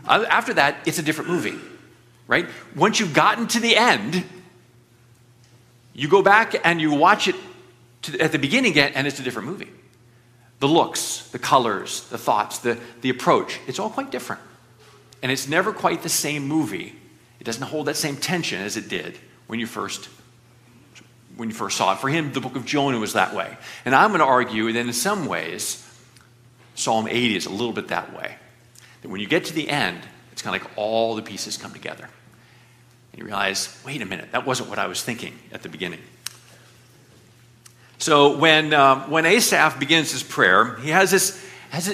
Uh, 0.07 0.25
after 0.29 0.55
that, 0.55 0.79
it's 0.87 0.99
a 0.99 1.03
different 1.03 1.31
movie, 1.31 1.59
right? 2.27 2.47
Once 2.75 2.99
you've 2.99 3.12
gotten 3.12 3.47
to 3.49 3.61
the 3.61 3.76
end, 3.76 4.25
you 5.93 6.09
go 6.09 6.23
back 6.23 6.55
and 6.64 6.81
you 6.81 6.93
watch 6.95 7.29
it 7.29 7.37
to, 8.02 8.19
at 8.19 8.33
the 8.33 8.38
beginning 8.38 8.73
again, 8.73 8.93
and 8.95 9.07
it's 9.07 9.21
a 9.21 9.23
different 9.23 9.49
movie 9.49 9.71
the 10.59 10.69
looks, 10.69 11.29
the 11.33 11.38
colors, 11.38 12.09
the 12.09 12.17
thoughts, 12.17 12.61
the, 12.61 12.79
the 13.02 13.11
approach, 13.11 13.61
it's 13.67 13.79
all 13.79 13.90
quite 13.90 14.11
different. 14.11 14.40
And 15.23 15.31
it's 15.31 15.47
never 15.47 15.71
quite 15.71 16.02
the 16.02 16.09
same 16.09 16.49
movie. 16.49 16.95
It 17.38 17.45
doesn't 17.45 17.62
hold 17.62 17.87
that 17.88 17.97
same 17.97 18.17
tension 18.17 18.62
as 18.62 18.79
it 18.79 18.88
did 18.88 19.19
when 19.49 19.61
you 19.61 19.67
first 19.67 20.09
when 21.37 21.49
you 21.50 21.55
first 21.55 21.76
saw 21.76 21.93
it. 21.93 21.99
For 21.99 22.09
him, 22.09 22.33
the 22.33 22.40
book 22.40 22.57
of 22.57 22.64
Jonah 22.64 22.99
was 22.99 23.12
that 23.12 23.35
way. 23.35 23.57
And 23.85 23.95
I'm 23.95 24.11
going 24.11 24.21
to 24.21 24.26
argue 24.26 24.73
that 24.73 24.81
in 24.81 24.93
some 24.93 25.26
ways, 25.26 25.83
Psalm 26.75 27.07
80 27.07 27.37
is 27.37 27.47
a 27.47 27.50
little 27.50 27.73
bit 27.73 27.88
that 27.88 28.16
way. 28.16 28.37
That 29.02 29.09
when 29.09 29.21
you 29.21 29.26
get 29.26 29.45
to 29.47 29.55
the 29.55 29.69
end, 29.69 30.00
it's 30.33 30.43
kind 30.43 30.57
of 30.57 30.62
like 30.62 30.71
all 30.76 31.14
the 31.14 31.23
pieces 31.23 31.57
come 31.57 31.73
together. 31.73 32.09
And 33.12 33.19
you 33.19 33.25
realize, 33.25 33.81
wait 33.85 34.02
a 34.02 34.07
minute, 34.07 34.33
that 34.33 34.47
wasn't 34.47 34.69
what 34.69 34.78
I 34.78 34.87
was 34.87 35.02
thinking 35.02 35.38
at 35.52 35.62
the 35.62 35.69
beginning. 35.69 36.00
So 37.99 38.37
when, 38.37 38.75
um, 38.75 39.11
when 39.11 39.25
Asaph 39.25 39.78
begins 39.78 40.12
his 40.12 40.23
prayer, 40.23 40.76
he 40.76 40.90
has 40.90 41.11
this, 41.11 41.43
has 41.71 41.88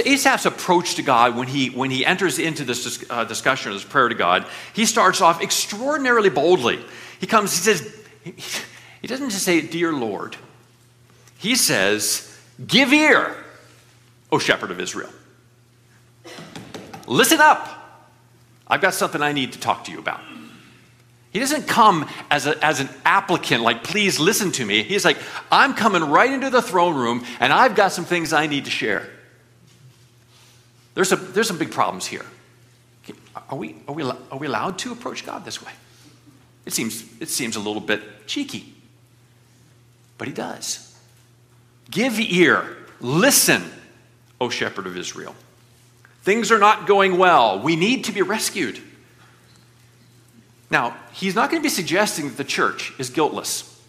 Asaph's 0.00 0.46
approach 0.46 0.96
to 0.96 1.02
God 1.02 1.36
when 1.36 1.46
he, 1.46 1.70
when 1.70 1.90
he 1.90 2.04
enters 2.04 2.38
into 2.38 2.64
this 2.64 3.04
uh, 3.08 3.24
discussion, 3.24 3.72
this 3.72 3.84
prayer 3.84 4.08
to 4.08 4.14
God, 4.14 4.46
he 4.72 4.84
starts 4.84 5.20
off 5.20 5.40
extraordinarily 5.40 6.30
boldly. 6.30 6.80
He 7.20 7.26
comes, 7.26 7.52
he 7.52 7.58
says, 7.58 7.98
he, 9.00 9.06
doesn't 9.06 9.30
just 9.30 9.44
say, 9.44 9.60
Dear 9.60 9.92
Lord. 9.92 10.36
He 11.38 11.54
says, 11.54 12.36
Give 12.66 12.92
ear, 12.92 13.36
O 14.32 14.38
shepherd 14.38 14.70
of 14.70 14.80
Israel. 14.80 15.10
Listen 17.06 17.40
up. 17.40 17.74
I've 18.66 18.80
got 18.80 18.94
something 18.94 19.22
I 19.22 19.32
need 19.32 19.52
to 19.52 19.60
talk 19.60 19.84
to 19.84 19.92
you 19.92 19.98
about. 19.98 20.20
He 21.30 21.40
doesn't 21.40 21.66
come 21.66 22.08
as, 22.30 22.46
a, 22.46 22.62
as 22.64 22.80
an 22.80 22.88
applicant, 23.04 23.62
like, 23.62 23.84
please 23.84 24.18
listen 24.18 24.50
to 24.52 24.64
me. 24.64 24.82
He's 24.82 25.04
like, 25.04 25.18
I'm 25.52 25.74
coming 25.74 26.02
right 26.02 26.30
into 26.30 26.50
the 26.50 26.62
throne 26.62 26.96
room 26.96 27.24
and 27.38 27.52
I've 27.52 27.74
got 27.74 27.92
some 27.92 28.04
things 28.04 28.32
I 28.32 28.46
need 28.46 28.64
to 28.64 28.70
share. 28.70 29.08
There's, 30.94 31.10
some 31.10 31.32
there's 31.32 31.46
some 31.46 31.58
big 31.58 31.70
problems 31.70 32.06
here. 32.06 32.24
Are 33.50 33.56
we, 33.56 33.76
are, 33.86 33.94
we, 33.94 34.02
are 34.02 34.38
we 34.38 34.46
allowed 34.46 34.78
to 34.80 34.92
approach 34.92 35.24
God 35.24 35.44
this 35.44 35.64
way? 35.64 35.72
It 36.68 36.74
seems, 36.74 37.02
it 37.18 37.30
seems 37.30 37.56
a 37.56 37.60
little 37.60 37.80
bit 37.80 38.26
cheeky, 38.26 38.74
but 40.18 40.28
he 40.28 40.34
does. 40.34 40.94
Give 41.90 42.20
ear, 42.20 42.76
Listen, 43.00 43.62
O 44.38 44.50
shepherd 44.50 44.86
of 44.86 44.94
Israel. 44.94 45.34
Things 46.24 46.52
are 46.52 46.58
not 46.58 46.86
going 46.86 47.16
well. 47.16 47.58
We 47.58 47.74
need 47.74 48.04
to 48.04 48.12
be 48.12 48.20
rescued. 48.20 48.82
Now, 50.70 50.94
he's 51.14 51.34
not 51.34 51.50
going 51.50 51.62
to 51.62 51.66
be 51.66 51.70
suggesting 51.70 52.28
that 52.28 52.36
the 52.36 52.44
church 52.44 52.92
is 52.98 53.08
guiltless. 53.08 53.80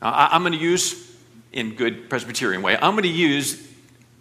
I, 0.00 0.34
am 0.34 0.40
going 0.40 0.54
to 0.54 0.58
use, 0.58 1.14
in 1.52 1.74
good 1.74 2.08
Presbyterian 2.08 2.62
way, 2.62 2.78
I'm 2.80 2.92
going 2.92 3.02
to 3.02 3.10
use 3.10 3.62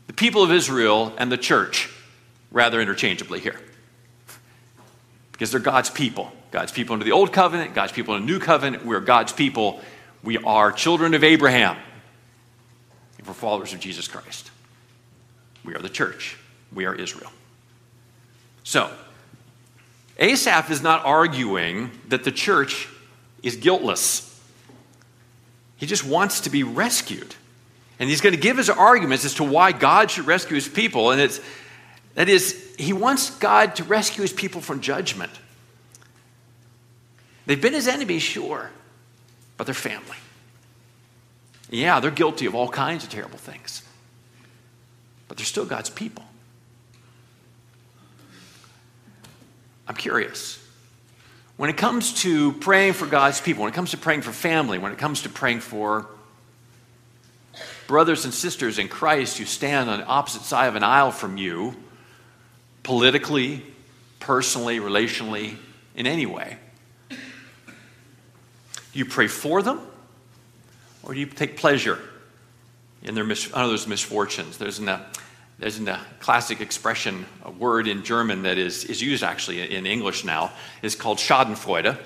the 0.08 0.14
people 0.14 0.44
of 0.44 0.52
Israel 0.52 1.14
and 1.18 1.32
the 1.32 1.38
church 1.38 1.90
rather 2.52 2.82
interchangeably 2.82 3.40
here. 3.40 3.58
Because 5.38 5.52
they're 5.52 5.60
God's 5.60 5.92
people. 5.92 6.32
God's 6.50 6.72
people 6.72 6.94
under 6.94 7.06
the 7.06 7.12
old 7.12 7.32
covenant, 7.32 7.76
God's 7.76 7.92
people 7.92 8.16
in 8.16 8.26
the 8.26 8.26
new 8.26 8.40
covenant. 8.40 8.84
We're 8.84 9.00
God's 9.02 9.32
people. 9.32 9.80
We 10.24 10.40
are 10.40 10.72
children 10.72 11.14
of 11.14 11.24
Abraham. 11.24 11.78
If 13.20 13.28
we're 13.28 13.36
followers 13.36 13.72
of 13.72 13.80
Jesus 13.80 14.08
Christ. 14.08 14.50
We 15.64 15.76
are 15.76 15.80
the 15.80 15.90
church. 15.90 16.38
We 16.74 16.86
are 16.86 16.96
Israel. 16.96 17.32
So, 18.64 18.90
Asaph 20.18 20.72
is 20.72 20.82
not 20.82 21.06
arguing 21.06 21.92
that 22.08 22.24
the 22.24 22.32
church 22.32 22.90
is 23.44 23.58
guiltless. 23.58 24.42
He 25.76 25.86
just 25.86 26.04
wants 26.04 26.42
to 26.42 26.50
be 26.50 26.64
rescued. 26.64 27.36
And 28.00 28.10
he's 28.10 28.22
going 28.22 28.34
to 28.34 28.42
give 28.42 28.58
his 28.58 28.72
arguments 28.72 29.24
as 29.24 29.36
to 29.36 29.44
why 29.44 29.72
God 29.72 30.10
should 30.10 30.26
rescue 30.26 30.56
his 30.56 30.68
people. 30.68 31.12
And 31.12 31.22
it's, 31.22 31.40
that 32.18 32.30
is, 32.30 32.74
he 32.80 32.94
wants 32.94 33.30
God 33.38 33.76
to 33.76 33.84
rescue 33.84 34.24
his 34.24 34.34
people 34.34 34.60
from 34.60 34.82
judgment. 34.82 35.32
They've 37.46 37.62
been 37.62 37.74
his 37.74 37.88
enemies, 37.88 38.24
sure, 38.24 38.72
but 39.56 39.68
they're 39.68 39.76
family. 39.76 40.18
Yeah, 41.70 42.00
they're 42.00 42.10
guilty 42.10 42.48
of 42.48 42.56
all 42.56 42.70
kinds 42.70 43.04
of 43.04 43.12
terrible 43.12 43.38
things, 43.38 43.84
but 45.28 45.38
they're 45.38 45.46
still 45.46 45.66
God's 45.66 45.92
people. 45.92 46.24
I'm 49.88 49.94
curious. 49.94 50.58
When 51.56 51.70
it 51.70 51.78
comes 51.78 52.14
to 52.24 52.54
praying 52.54 52.94
for 52.94 53.06
God's 53.06 53.40
people, 53.40 53.62
when 53.62 53.72
it 53.72 53.76
comes 53.76 53.92
to 53.92 53.98
praying 53.98 54.24
for 54.24 54.32
family, 54.32 54.80
when 54.80 54.92
it 54.92 54.98
comes 54.98 55.22
to 55.22 55.30
praying 55.30 55.60
for 55.60 56.08
brothers 57.86 58.26
and 58.26 58.34
sisters 58.34 58.80
in 58.80 58.88
Christ 58.88 59.38
who 59.38 59.46
stand 59.46 59.88
on 59.88 60.00
the 60.00 60.06
opposite 60.08 60.42
side 60.42 60.66
of 60.66 60.76
an 60.76 60.84
aisle 60.84 61.12
from 61.12 61.38
you, 61.38 61.76
politically, 62.88 63.62
personally, 64.22 64.80
relationally, 64.80 65.58
in 65.94 66.08
any 66.08 66.26
way, 66.26 66.58
do 67.10 67.18
you 68.94 69.04
pray 69.04 69.28
for 69.28 69.62
them 69.62 69.82
or 71.04 71.14
do 71.14 71.20
you 71.20 71.26
take 71.26 71.58
pleasure 71.58 72.00
in 73.04 73.14
their 73.14 73.26
mis- 73.26 73.50
those 73.50 73.88
misfortunes? 73.88 74.58
There's 74.58 74.80
an, 74.80 75.02
there's 75.60 75.82
a 75.82 76.00
classic 76.22 76.62
expression, 76.62 77.26
a 77.44 77.52
word 77.52 77.90
in 77.90 78.06
German 78.06 78.44
that 78.44 78.58
is, 78.58 78.86
is 78.86 79.02
used 79.02 79.22
actually 79.22 79.76
in 79.76 79.86
English 79.86 80.24
now, 80.24 80.54
is 80.82 80.96
called 80.96 81.18
Schadenfreude. 81.18 81.98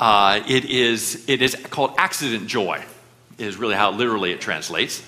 Uh, 0.00 0.40
it, 0.48 0.64
is, 0.64 1.24
it 1.28 1.42
is 1.42 1.54
called 1.70 1.92
accident 1.96 2.48
joy, 2.48 2.82
is 3.38 3.56
really 3.56 3.76
how 3.76 3.92
literally 3.92 4.32
it 4.32 4.40
translates. 4.40 5.00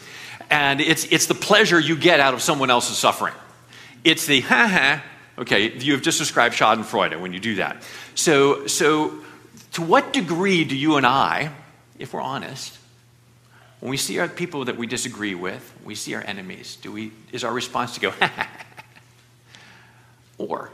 And 0.50 0.80
it's, 0.80 1.04
it's 1.06 1.26
the 1.26 1.34
pleasure 1.34 1.80
you 1.80 1.96
get 1.96 2.20
out 2.20 2.32
of 2.32 2.42
someone 2.42 2.70
else's 2.70 2.96
suffering. 2.96 3.34
It's 4.04 4.26
the 4.26 4.40
ha 4.42 4.68
ha, 4.68 5.02
okay, 5.38 5.73
you 5.78 5.92
have 5.94 6.02
just 6.02 6.18
described 6.18 6.54
Schadenfreude 6.54 7.20
when 7.20 7.32
you 7.32 7.40
do 7.40 7.56
that. 7.56 7.82
So, 8.14 8.66
so, 8.66 9.18
to 9.73 9.82
what 9.82 10.12
degree 10.12 10.64
do 10.64 10.76
you 10.76 10.96
and 10.96 11.06
I, 11.06 11.50
if 11.99 12.12
we're 12.12 12.20
honest, 12.20 12.78
when 13.80 13.90
we 13.90 13.96
see 13.96 14.18
our 14.18 14.28
people 14.28 14.66
that 14.66 14.76
we 14.76 14.87
disagree 14.87 15.34
with, 15.34 15.73
we 15.84 15.94
see 15.94 16.14
our 16.14 16.23
enemies, 16.23 16.76
do 16.76 16.92
we, 16.92 17.12
is 17.32 17.44
our 17.44 17.52
response 17.52 17.94
to 17.94 18.00
go, 18.00 18.12
or 20.38 20.70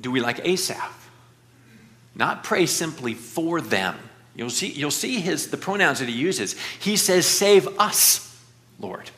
do 0.00 0.10
we 0.10 0.20
like 0.20 0.44
Asaph? 0.46 1.10
Not 2.14 2.42
pray 2.42 2.66
simply 2.66 3.14
for 3.14 3.60
them. 3.60 3.96
You'll 4.34 4.50
see, 4.50 4.68
you'll 4.68 4.90
see 4.90 5.20
his, 5.20 5.50
the 5.50 5.56
pronouns 5.56 6.00
that 6.00 6.08
he 6.08 6.14
uses. 6.14 6.56
He 6.78 6.96
says, 6.96 7.26
Save 7.26 7.68
us, 7.78 8.38
Lord. 8.78 9.10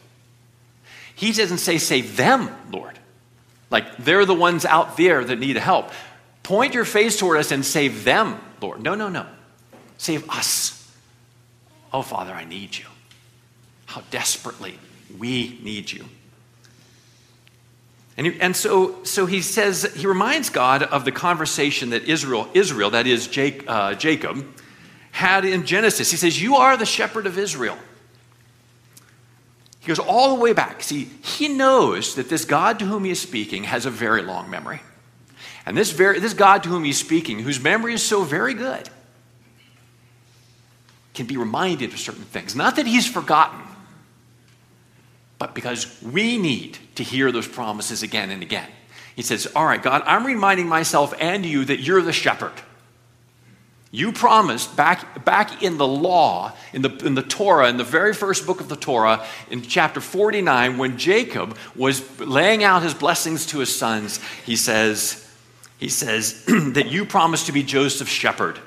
He 1.15 1.33
doesn't 1.33 1.59
say, 1.59 1.79
Save 1.79 2.17
them, 2.17 2.51
Lord. 2.71 2.99
Like 3.73 3.97
they're 3.97 4.27
the 4.27 4.35
ones 4.35 4.65
out 4.65 4.97
there 4.97 5.25
that 5.25 5.39
need 5.39 5.57
help. 5.57 5.91
Point 6.45 6.75
your 6.75 6.85
face 6.85 7.19
toward 7.19 7.39
us 7.39 7.51
and 7.51 7.65
save 7.65 8.05
them, 8.05 8.39
Lord. 8.61 8.83
No, 8.83 8.95
no, 8.95 9.09
no. 9.09 9.27
Save 9.97 10.29
us. 10.31 10.79
Oh, 11.93 12.03
Father, 12.03 12.33
I 12.33 12.45
need 12.45 12.77
you 12.77 12.85
how 13.87 14.03
desperately 14.11 14.79
we 15.19 15.59
need 15.63 15.91
you. 15.93 16.05
And, 18.17 18.27
he, 18.27 18.41
and 18.41 18.55
so, 18.55 19.05
so 19.05 19.27
he 19.27 19.43
says, 19.43 19.91
he 19.95 20.07
reminds 20.07 20.51
God 20.51 20.83
of 20.83 21.05
the 21.05 21.13
conversation 21.13 21.91
that 21.91 22.05
Israel, 22.05 22.49
Israel 22.55 22.91
that 22.91 23.07
is 23.07 23.27
Jake, 23.27 23.65
uh, 23.67 23.95
Jacob, 23.95 24.47
had 25.13 25.45
in 25.45 25.65
Genesis. 25.67 26.11
He 26.11 26.17
says, 26.17 26.41
You 26.41 26.57
are 26.57 26.77
the 26.77 26.87
shepherd 26.87 27.27
of 27.27 27.39
Israel. 27.39 27.77
He 29.83 29.89
goes 29.89 29.99
all 29.99 30.37
the 30.37 30.41
way 30.41 30.53
back. 30.53 30.81
See, 30.85 31.11
he 31.23 31.49
knows 31.49 32.15
that 32.15 32.29
this 32.29 32.45
God 32.45 32.79
to 32.79 32.85
whom 32.85 33.03
he 33.03 33.11
is 33.11 33.21
speaking 33.21 33.65
has 33.65 33.85
a 33.85 33.91
very 33.91 34.23
long 34.23 34.49
memory. 34.49 34.81
And 35.67 35.77
this, 35.77 35.91
very, 35.91 36.21
this 36.21 36.35
God 36.35 36.63
to 36.63 36.69
whom 36.69 36.85
he's 36.85 36.99
speaking, 36.99 37.41
whose 37.41 37.59
memory 37.59 37.95
is 37.95 38.03
so 38.03 38.23
very 38.23 38.55
good, 38.55 38.89
can 41.15 41.27
be 41.27 41.37
reminded 41.37 41.93
of 41.93 41.99
certain 41.99 42.23
things. 42.23 42.55
Not 42.55 42.77
that 42.77 42.87
he's 42.87 43.09
forgotten, 43.09 43.61
but 45.41 45.53
because 45.53 46.01
we 46.01 46.39
need 46.39 46.79
to 46.95 47.03
hear 47.03 47.33
those 47.33 47.49
promises 47.49 48.05
again 48.05 48.31
and 48.31 48.41
again. 48.41 48.69
He 49.17 49.23
says, 49.23 49.49
All 49.57 49.67
right, 49.67 49.83
God, 49.83 50.03
I'm 50.07 50.25
reminding 50.25 50.69
myself 50.69 51.13
and 51.19 51.45
you 51.45 51.65
that 51.65 51.81
you're 51.81 52.03
the 52.03 52.13
shepherd. 52.13 52.53
You 53.95 54.11
promised 54.11 54.75
back, 54.75 55.23
back 55.27 55.63
in 55.63 55.77
the 55.77 55.87
law, 55.87 56.53
in 56.73 56.81
the, 56.81 56.89
in 57.05 57.15
the 57.15 57.23
Torah, 57.23 57.69
in 57.69 57.77
the 57.77 57.85
very 57.85 58.15
first 58.15 58.47
book 58.47 58.63
of 58.63 58.71
the 58.71 58.77
Torah, 58.77 59.25
in 59.51 59.61
chapter 59.61 60.01
49, 60.01 60.79
when 60.79 60.97
Jacob 60.97 61.59
was 61.77 62.19
laying 62.19 62.65
out 62.65 62.83
his 62.83 62.95
blessings 62.95 63.45
to 63.47 63.59
his 63.59 63.77
sons, 63.77 64.19
he 64.47 64.57
says, 64.57 65.31
he 65.77 65.91
says 65.91 66.43
that 66.47 66.87
you 66.91 67.05
promised 67.05 67.47
to 67.47 67.53
be 67.53 67.63
Joseph's 67.63 68.11
shepherd. 68.11 68.59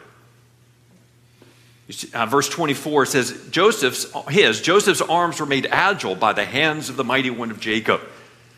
Uh, 2.13 2.27
verse 2.27 2.47
24 2.47 3.07
says, 3.07 3.47
Joseph's, 3.49 4.05
his, 4.29 4.61
Joseph's 4.61 5.01
arms 5.01 5.39
were 5.39 5.47
made 5.47 5.67
agile 5.71 6.15
by 6.15 6.33
the 6.33 6.45
hands 6.45 6.89
of 6.89 6.97
the 6.97 7.03
mighty 7.03 7.31
one 7.31 7.49
of 7.49 7.59
Jacob. 7.59 7.99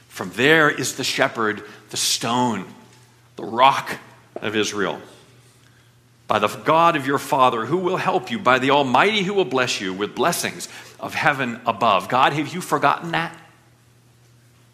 From 0.09 0.31
there 0.31 0.69
is 0.69 0.97
the 0.97 1.05
shepherd, 1.05 1.63
the 1.91 1.97
stone, 1.97 2.65
the 3.37 3.45
rock 3.45 3.99
of 4.35 4.53
Israel. 4.53 5.01
By 6.27 6.39
the 6.39 6.47
God 6.47 6.95
of 6.95 7.07
your 7.07 7.19
father, 7.19 7.65
who 7.65 7.77
will 7.77 7.97
help 7.97 8.29
you, 8.29 8.37
by 8.37 8.59
the 8.59 8.71
Almighty 8.71 9.23
who 9.23 9.33
will 9.33 9.45
bless 9.45 9.79
you 9.79 9.93
with 9.93 10.13
blessings 10.13 10.67
of 10.99 11.13
heaven 11.13 11.61
above. 11.65 12.09
God, 12.09 12.33
have 12.33 12.53
you 12.53 12.59
forgotten 12.59 13.11
that? 13.11 13.35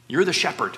You're 0.08 0.26
the 0.26 0.34
shepherd. 0.34 0.78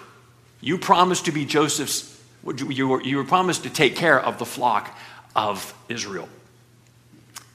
You 0.59 0.77
promised 0.77 1.25
to 1.25 1.31
be 1.31 1.45
Joseph's, 1.45 2.21
you 2.57 2.87
were, 2.87 3.01
you 3.01 3.17
were 3.17 3.23
promised 3.23 3.63
to 3.63 3.69
take 3.69 3.95
care 3.95 4.19
of 4.19 4.37
the 4.37 4.45
flock 4.45 4.97
of 5.35 5.73
Israel. 5.87 6.27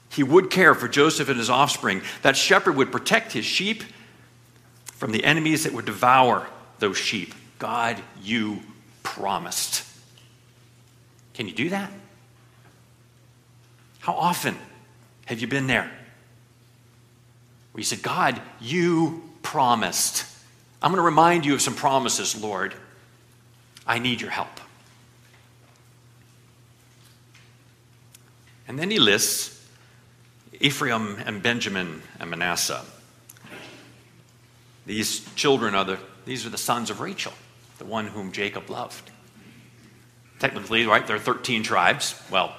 He 0.09 0.23
would 0.23 0.49
care 0.49 0.75
for 0.75 0.87
Joseph 0.87 1.29
and 1.29 1.37
his 1.37 1.49
offspring. 1.49 2.01
That 2.23 2.35
shepherd 2.35 2.75
would 2.75 2.91
protect 2.91 3.31
his 3.31 3.45
sheep 3.45 3.83
from 4.85 5.11
the 5.11 5.23
enemies 5.23 5.63
that 5.63 5.73
would 5.73 5.85
devour 5.85 6.47
those 6.79 6.97
sheep. 6.97 7.33
God, 7.59 8.01
you 8.21 8.61
promised. 9.03 9.85
Can 11.33 11.47
you 11.47 11.53
do 11.53 11.69
that? 11.69 11.91
How 14.01 14.13
often 14.13 14.57
have 15.25 15.39
you 15.39 15.47
been 15.47 15.67
there? 15.67 15.89
Where 17.71 17.79
you 17.79 17.83
said, 17.83 18.01
God, 18.01 18.41
you 18.59 19.23
promised. 19.43 20.25
I'm 20.81 20.91
going 20.91 20.97
to 20.97 21.05
remind 21.05 21.45
you 21.45 21.53
of 21.53 21.61
some 21.61 21.75
promises, 21.75 22.39
Lord. 22.39 22.73
I 23.85 23.99
need 23.99 24.19
your 24.19 24.31
help. 24.31 24.59
And 28.67 28.77
then 28.77 28.89
he 28.89 28.99
lists 28.99 29.63
Ephraim 30.59 31.17
and 31.25 31.41
Benjamin 31.43 32.01
and 32.19 32.29
Manasseh. 32.29 32.83
These 34.85 35.25
children 35.35 35.75
are 35.75 35.85
the, 35.85 35.99
these 36.25 36.45
are 36.45 36.49
the 36.49 36.57
sons 36.57 36.89
of 36.89 37.01
Rachel, 37.01 37.33
the 37.77 37.85
one 37.85 38.07
whom 38.07 38.31
Jacob 38.31 38.69
loved. 38.69 39.11
Technically, 40.39 40.87
right, 40.87 41.05
there 41.05 41.15
are 41.15 41.19
13 41.19 41.61
tribes. 41.61 42.19
Well, 42.31 42.55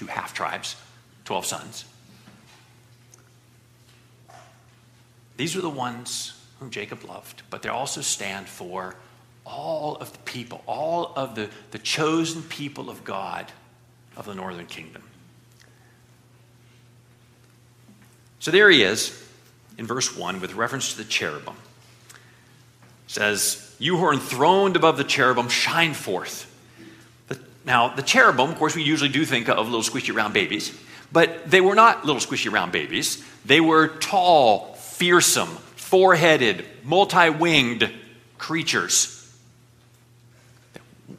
two 0.00 0.06
half 0.06 0.32
tribes, 0.32 0.76
12 1.26 1.44
sons. 1.44 1.84
These 5.36 5.54
are 5.56 5.60
the 5.60 5.68
ones 5.68 6.40
whom 6.58 6.70
Jacob 6.70 7.04
loved, 7.04 7.42
but 7.50 7.60
they 7.60 7.68
also 7.68 8.00
stand 8.00 8.48
for 8.48 8.96
all 9.44 9.96
of 9.96 10.10
the 10.10 10.18
people, 10.20 10.64
all 10.66 11.12
of 11.16 11.34
the, 11.34 11.50
the 11.72 11.78
chosen 11.78 12.42
people 12.42 12.88
of 12.88 13.04
God 13.04 13.52
of 14.16 14.24
the 14.24 14.34
northern 14.34 14.64
kingdom. 14.64 15.02
So 18.38 18.50
there 18.50 18.70
he 18.70 18.82
is 18.82 19.22
in 19.76 19.86
verse 19.86 20.16
1 20.16 20.40
with 20.40 20.54
reference 20.54 20.92
to 20.92 20.96
the 20.96 21.04
cherubim. 21.04 21.56
It 22.08 22.16
says, 23.08 23.76
You 23.78 23.98
who 23.98 24.04
are 24.06 24.14
enthroned 24.14 24.76
above 24.76 24.96
the 24.96 25.04
cherubim, 25.04 25.50
shine 25.50 25.92
forth. 25.92 26.46
Now, 27.64 27.94
the 27.94 28.02
cherubim, 28.02 28.50
of 28.50 28.56
course, 28.56 28.74
we 28.74 28.82
usually 28.82 29.10
do 29.10 29.24
think 29.24 29.48
of 29.48 29.68
little 29.68 29.82
squishy 29.82 30.14
round 30.14 30.32
babies, 30.32 30.76
but 31.12 31.50
they 31.50 31.60
were 31.60 31.74
not 31.74 32.04
little 32.04 32.20
squishy 32.20 32.50
round 32.50 32.72
babies. 32.72 33.22
They 33.44 33.60
were 33.60 33.88
tall, 33.88 34.74
fearsome, 34.74 35.48
four 35.76 36.14
headed, 36.14 36.64
multi 36.84 37.30
winged 37.30 37.92
creatures. 38.38 39.16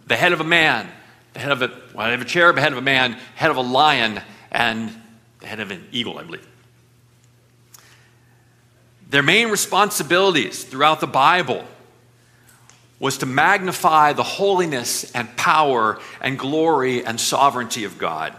The 0.08 0.16
head 0.16 0.34
of 0.34 0.42
a 0.42 0.46
man, 0.46 0.90
the 1.34 1.40
head 1.40 1.52
of 1.52 1.62
a, 1.62 1.72
well, 1.94 2.06
head 2.06 2.16
of 2.16 2.22
a 2.22 2.26
cherub, 2.26 2.58
head 2.58 2.72
of 2.72 2.78
a 2.78 2.82
man, 2.82 3.14
head 3.36 3.52
of 3.52 3.58
a 3.58 3.62
lion, 3.62 4.22
and 4.52 4.92
the 5.40 5.48
head 5.48 5.60
of 5.60 5.72
an 5.72 5.88
eagle, 5.92 6.18
I 6.18 6.24
believe. 6.24 6.48
Their 9.10 9.24
main 9.24 9.50
responsibilities 9.50 10.64
throughout 10.64 11.02
the 11.02 11.08
Bible 11.08 11.66
was 13.02 13.18
to 13.18 13.26
magnify 13.26 14.14
the 14.14 14.24
holiness 14.24 15.12
and 15.14 15.36
power 15.36 16.00
and 16.22 16.38
glory 16.38 17.04
and 17.04 17.20
sovereignty 17.20 17.84
of 17.84 17.98
God. 17.98 18.32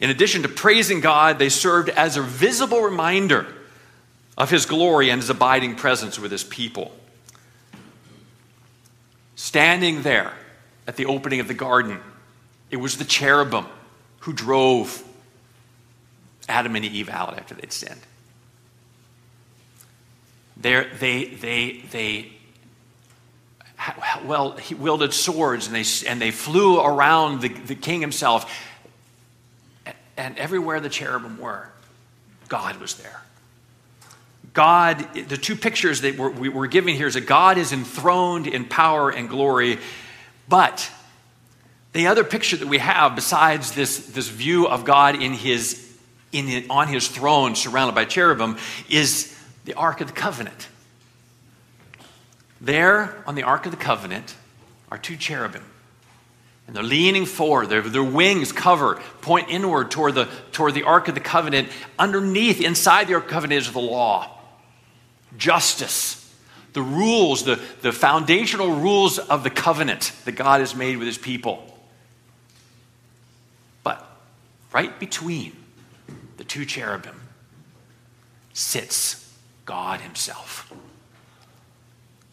In 0.00 0.10
addition 0.10 0.42
to 0.42 0.50
praising 0.50 1.00
God, 1.00 1.38
they 1.38 1.48
served 1.48 1.88
as 1.88 2.18
a 2.18 2.22
visible 2.22 2.82
reminder 2.82 3.46
of 4.36 4.50
his 4.50 4.66
glory 4.66 5.08
and 5.08 5.22
his 5.22 5.30
abiding 5.30 5.76
presence 5.76 6.18
with 6.18 6.30
his 6.30 6.44
people. 6.44 6.92
Standing 9.34 10.02
there 10.02 10.34
at 10.86 10.96
the 10.96 11.06
opening 11.06 11.40
of 11.40 11.48
the 11.48 11.54
garden, 11.54 12.00
it 12.70 12.76
was 12.76 12.98
the 12.98 13.04
cherubim 13.04 13.64
who 14.20 14.34
drove 14.34 15.02
Adam 16.50 16.76
and 16.76 16.84
Eve 16.84 17.08
out 17.08 17.38
after 17.38 17.54
they'd 17.54 17.72
sinned. 17.72 18.00
They're, 20.58 20.90
they, 20.98 21.24
they, 21.24 21.82
they 21.90 22.32
well, 24.24 24.52
he 24.56 24.74
wielded 24.74 25.12
swords 25.12 25.66
and 25.66 25.74
they, 25.74 25.84
and 26.08 26.20
they 26.20 26.30
flew 26.30 26.80
around 26.80 27.40
the, 27.40 27.48
the 27.48 27.74
king 27.74 28.00
himself. 28.00 28.50
And 30.16 30.38
everywhere 30.38 30.80
the 30.80 30.88
cherubim 30.88 31.38
were, 31.38 31.68
God 32.48 32.76
was 32.76 32.94
there. 32.94 33.22
God, 34.52 35.14
the 35.14 35.38
two 35.38 35.56
pictures 35.56 36.02
that 36.02 36.18
we're, 36.18 36.30
we 36.30 36.48
are 36.50 36.66
giving 36.66 36.94
here 36.94 37.06
is 37.06 37.14
that 37.14 37.26
God 37.26 37.56
is 37.56 37.72
enthroned 37.72 38.46
in 38.46 38.66
power 38.66 39.10
and 39.10 39.28
glory. 39.28 39.78
But 40.48 40.90
the 41.92 42.08
other 42.08 42.24
picture 42.24 42.56
that 42.58 42.68
we 42.68 42.78
have, 42.78 43.14
besides 43.14 43.72
this, 43.72 44.06
this 44.08 44.28
view 44.28 44.68
of 44.68 44.84
God 44.84 45.20
in 45.20 45.32
his, 45.32 45.96
in, 46.32 46.66
on 46.70 46.88
his 46.88 47.08
throne 47.08 47.54
surrounded 47.54 47.94
by 47.94 48.04
cherubim, 48.04 48.58
is 48.90 49.34
the 49.64 49.74
Ark 49.74 50.02
of 50.02 50.08
the 50.08 50.14
Covenant. 50.14 50.68
There 52.62 53.22
on 53.26 53.34
the 53.34 53.42
Ark 53.42 53.66
of 53.66 53.72
the 53.72 53.76
Covenant 53.76 54.36
are 54.90 54.96
two 54.96 55.16
cherubim. 55.16 55.64
And 56.66 56.76
they're 56.76 56.82
leaning 56.84 57.26
forward. 57.26 57.68
Their, 57.68 57.82
their 57.82 58.04
wings 58.04 58.52
cover, 58.52 59.02
point 59.20 59.48
inward 59.50 59.90
toward 59.90 60.14
the, 60.14 60.28
toward 60.52 60.74
the 60.74 60.84
Ark 60.84 61.08
of 61.08 61.14
the 61.14 61.20
Covenant. 61.20 61.68
Underneath, 61.98 62.60
inside 62.60 63.08
the 63.08 63.14
Ark 63.14 63.24
of 63.24 63.28
the 63.28 63.34
Covenant, 63.34 63.66
is 63.66 63.72
the 63.72 63.80
law, 63.80 64.30
justice, 65.36 66.32
the 66.72 66.82
rules, 66.82 67.44
the, 67.44 67.60
the 67.82 67.92
foundational 67.92 68.76
rules 68.76 69.18
of 69.18 69.42
the 69.42 69.50
covenant 69.50 70.12
that 70.24 70.32
God 70.32 70.60
has 70.60 70.74
made 70.74 70.96
with 70.96 71.06
his 71.06 71.18
people. 71.18 71.68
But 73.82 74.06
right 74.72 74.98
between 75.00 75.52
the 76.36 76.44
two 76.44 76.64
cherubim 76.64 77.20
sits 78.52 79.36
God 79.64 80.00
Himself. 80.00 80.72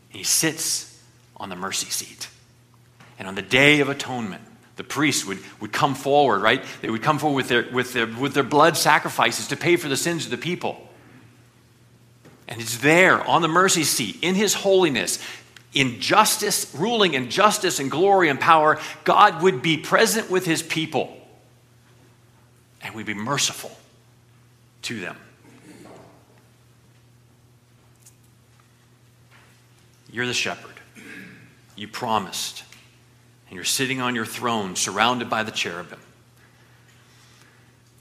He 0.10 0.24
sits 0.24 1.01
on 1.38 1.50
the 1.50 1.56
mercy 1.56 1.89
seat. 1.89 2.28
And 3.18 3.28
on 3.28 3.36
the 3.36 3.42
day 3.42 3.80
of 3.80 3.89
atonement, 3.89 4.42
the 4.75 4.84
priests 4.84 5.25
would, 5.25 5.39
would 5.60 5.72
come 5.72 5.96
forward, 5.96 6.42
right? 6.42 6.63
They 6.82 6.89
would 6.89 7.01
come 7.01 7.19
forward 7.19 7.36
with 7.36 7.48
their, 7.50 7.69
with, 7.72 7.93
their, 7.93 8.08
with 8.08 8.34
their 8.34 8.43
blood 8.43 8.78
sacrifices 8.78 9.48
to 9.50 9.58
pay 9.58 9.76
for 9.76 9.89
the 9.89 9.98
sins 9.98 10.26
of 10.26 10.32
the 10.32 10.38
people. 10.38 10.88
And 12.48 12.60
it's 12.60 12.78
there 12.78 13.22
on 13.24 13.41
the 13.41 13.48
mercy 13.48 13.84
seat, 13.84 14.17
in 14.22 14.36
his 14.36 14.54
holiness, 14.54 15.19
in 15.74 16.00
justice, 16.00 16.74
ruling 16.74 17.13
in 17.13 17.30
justice 17.30 17.80
and 17.80 17.91
glory 17.91 18.30
and 18.30 18.39
power, 18.39 18.80
God 19.04 19.43
would 19.43 19.62
be 19.62 19.78
present 19.78 20.32
with 20.32 20.45
his 20.45 20.63
people 20.63 21.15
and 22.82 22.95
we'd 22.95 23.06
be 23.06 23.13
merciful 23.13 23.72
to 24.84 25.00
them. 25.00 25.17
You're 30.12 30.28
the 30.28 30.34
shepherd. 30.34 30.76
You 31.76 31.88
promised. 31.88 32.63
And 33.48 33.56
you're 33.56 33.63
sitting 33.63 34.02
on 34.02 34.15
your 34.15 34.26
throne 34.26 34.76
surrounded 34.76 35.30
by 35.30 35.43
the 35.43 35.52
cherubim. 35.52 36.00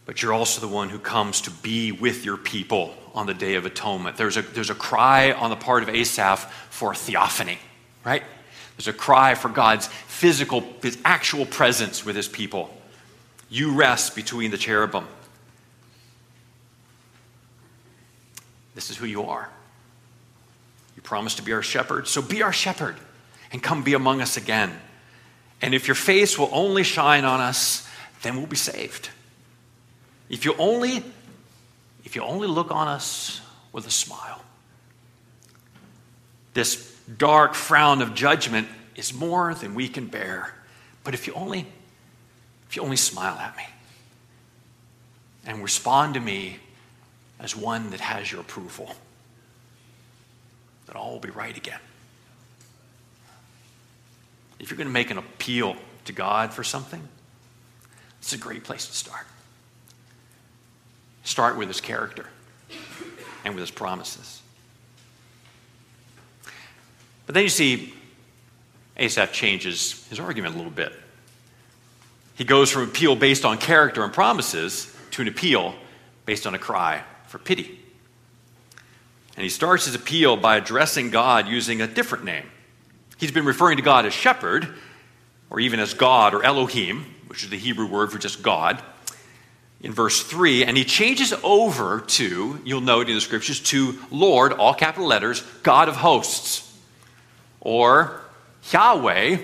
But 0.05 0.23
you're 0.23 0.33
also 0.33 0.61
the 0.61 0.73
one 0.73 0.89
who 0.89 0.99
comes 0.99 1.43
to 1.43 1.51
be 1.51 1.93
with 1.93 2.25
your 2.25 2.39
people 2.39 2.95
on 3.15 3.27
the 3.27 3.35
Day 3.35 3.57
of 3.57 3.67
Atonement. 3.67 4.17
There's 4.17 4.37
a, 4.37 4.43
there's 4.43 4.71
a 4.71 4.75
cry 4.75 5.33
on 5.33 5.51
the 5.51 5.57
part 5.57 5.83
of 5.83 5.91
Asaph 5.91 6.51
for 6.71 6.95
theophany, 6.95 7.59
right? 8.05 8.23
There's 8.77 8.89
a 8.89 8.93
cry 8.93 9.35
for 9.35 9.49
God's 9.49 9.87
physical, 9.87 10.65
his 10.83 10.99
actual 11.05 11.45
presence 11.45 12.05
with 12.05 12.17
his 12.17 12.29
people. 12.29 12.75
You 13.51 13.75
rest 13.75 14.15
between 14.15 14.51
the 14.51 14.57
cherubim. 14.57 15.07
This 18.75 18.91
is 18.91 18.97
who 18.97 19.07
you 19.07 19.25
are. 19.25 19.51
Promised 21.09 21.39
to 21.39 21.43
be 21.43 21.55
our 21.55 21.63
shepherd, 21.63 22.07
so 22.07 22.21
be 22.21 22.43
our 22.43 22.53
shepherd 22.53 22.95
and 23.51 23.63
come 23.63 23.83
be 23.83 23.95
among 23.95 24.21
us 24.21 24.37
again. 24.37 24.79
And 25.63 25.75
if 25.75 25.89
your 25.89 25.95
face 25.95 26.39
will 26.39 26.51
only 26.53 26.83
shine 26.83 27.25
on 27.25 27.41
us, 27.41 27.89
then 28.21 28.37
we'll 28.37 28.47
be 28.47 28.57
saved. 28.57 29.09
If 30.29 30.45
you 30.45 30.55
only 30.59 31.03
if 32.05 32.15
you 32.15 32.21
only 32.21 32.47
look 32.47 32.71
on 32.71 32.89
us 32.89 33.41
with 33.73 33.87
a 33.87 33.91
smile. 33.91 34.43
This 36.53 36.95
dark 37.17 37.55
frown 37.55 38.03
of 38.03 38.15
judgment 38.15 38.69
is 38.95 39.15
more 39.15 39.55
than 39.55 39.75
we 39.75 39.89
can 39.89 40.09
bear. 40.09 40.55
But 41.05 41.15
if 41.15 41.27
you 41.27 41.33
only 41.33 41.65
if 42.69 42.77
you 42.77 42.83
only 42.83 42.97
smile 42.97 43.39
at 43.39 43.57
me 43.57 43.65
and 45.47 45.63
respond 45.63 46.13
to 46.13 46.21
me 46.21 46.59
as 47.41 47.57
one 47.57 47.93
that 47.93 48.01
has 48.01 48.31
your 48.31 48.43
approval, 48.43 48.95
that 50.89 50.97
all 50.97 51.13
will 51.13 51.21
be 51.21 51.31
right 51.31 51.57
again. 51.57 51.79
If 54.59 54.71
you're 54.71 54.77
going 54.79 54.89
to 54.89 54.93
make 54.93 55.11
an 55.11 55.19
appeal 55.19 55.77
to 56.07 56.13
God 56.13 56.53
for 56.53 56.65
something, 56.65 57.07
it's 58.21 58.33
a 58.33 58.39
great 58.39 58.65
place 58.65 58.87
to 58.87 58.93
start. 58.93 59.27
Start 61.23 61.57
with 61.57 61.69
his 61.69 61.81
character 61.81 62.27
and 63.45 63.55
with 63.55 63.61
his 63.61 63.71
promises. 63.71 64.43
But 67.27 67.35
then 67.35 67.45
you 67.45 67.51
see, 67.51 67.95
Asaph 68.97 69.33
changes 69.33 70.07
his 70.09 70.19
argument 70.19 70.55
a 70.55 70.57
little 70.57 70.73
bit. 70.73 70.93
He 72.35 72.45
goes 72.45 72.71
from 72.71 72.85
appeal 72.85 73.15
based 73.15 73.45
on 73.45 73.59
character 73.59 74.03
and 74.03 74.13
promises 74.13 74.95
to 75.13 75.23
an 75.23 75.29
appeal 75.29 75.75
based 76.25 76.47
on 76.47 76.55
a 76.55 76.59
cry 76.59 77.03
for 77.27 77.39
pity. 77.39 77.79
And 79.39 79.45
he 79.45 79.51
starts 79.51 79.85
his 79.85 79.95
appeal 79.95 80.37
by 80.37 80.57
addressing 80.57 81.11
God 81.11 81.47
using 81.47 81.81
a 81.81 81.87
different 81.87 82.25
name. 82.25 82.51
He's 83.19 83.31
been 83.31 83.45
referring 83.45 83.77
to 83.77 83.85
God 83.85 84.05
as 84.05 84.13
shepherd, 84.13 84.67
or 85.49 85.61
even 85.61 85.79
as 85.79 85.95
God 85.95 86.35
or 86.35 86.43
Elohim, 86.43 87.07
which 87.29 87.45
is 87.45 87.49
the 87.49 87.57
Hebrew 87.57 87.87
word 87.87 88.11
for 88.11 88.19
just 88.19 88.43
God, 88.43 88.83
in 89.81 89.93
verse 89.93 90.25
3. 90.25 90.65
And 90.65 90.77
he 90.77 90.85
changes 90.85 91.33
over 91.45 92.01
to, 92.01 92.61
you'll 92.65 92.81
note 92.81 93.09
in 93.09 93.15
the 93.15 93.21
scriptures, 93.21 93.61
to 93.61 94.01
Lord, 94.11 94.55
all 94.55 94.75
capital 94.75 95.07
letters, 95.07 95.43
God 95.63 95.89
of 95.89 95.95
hosts, 95.95 96.77
or 97.61 98.21
Yahweh, 98.73 99.39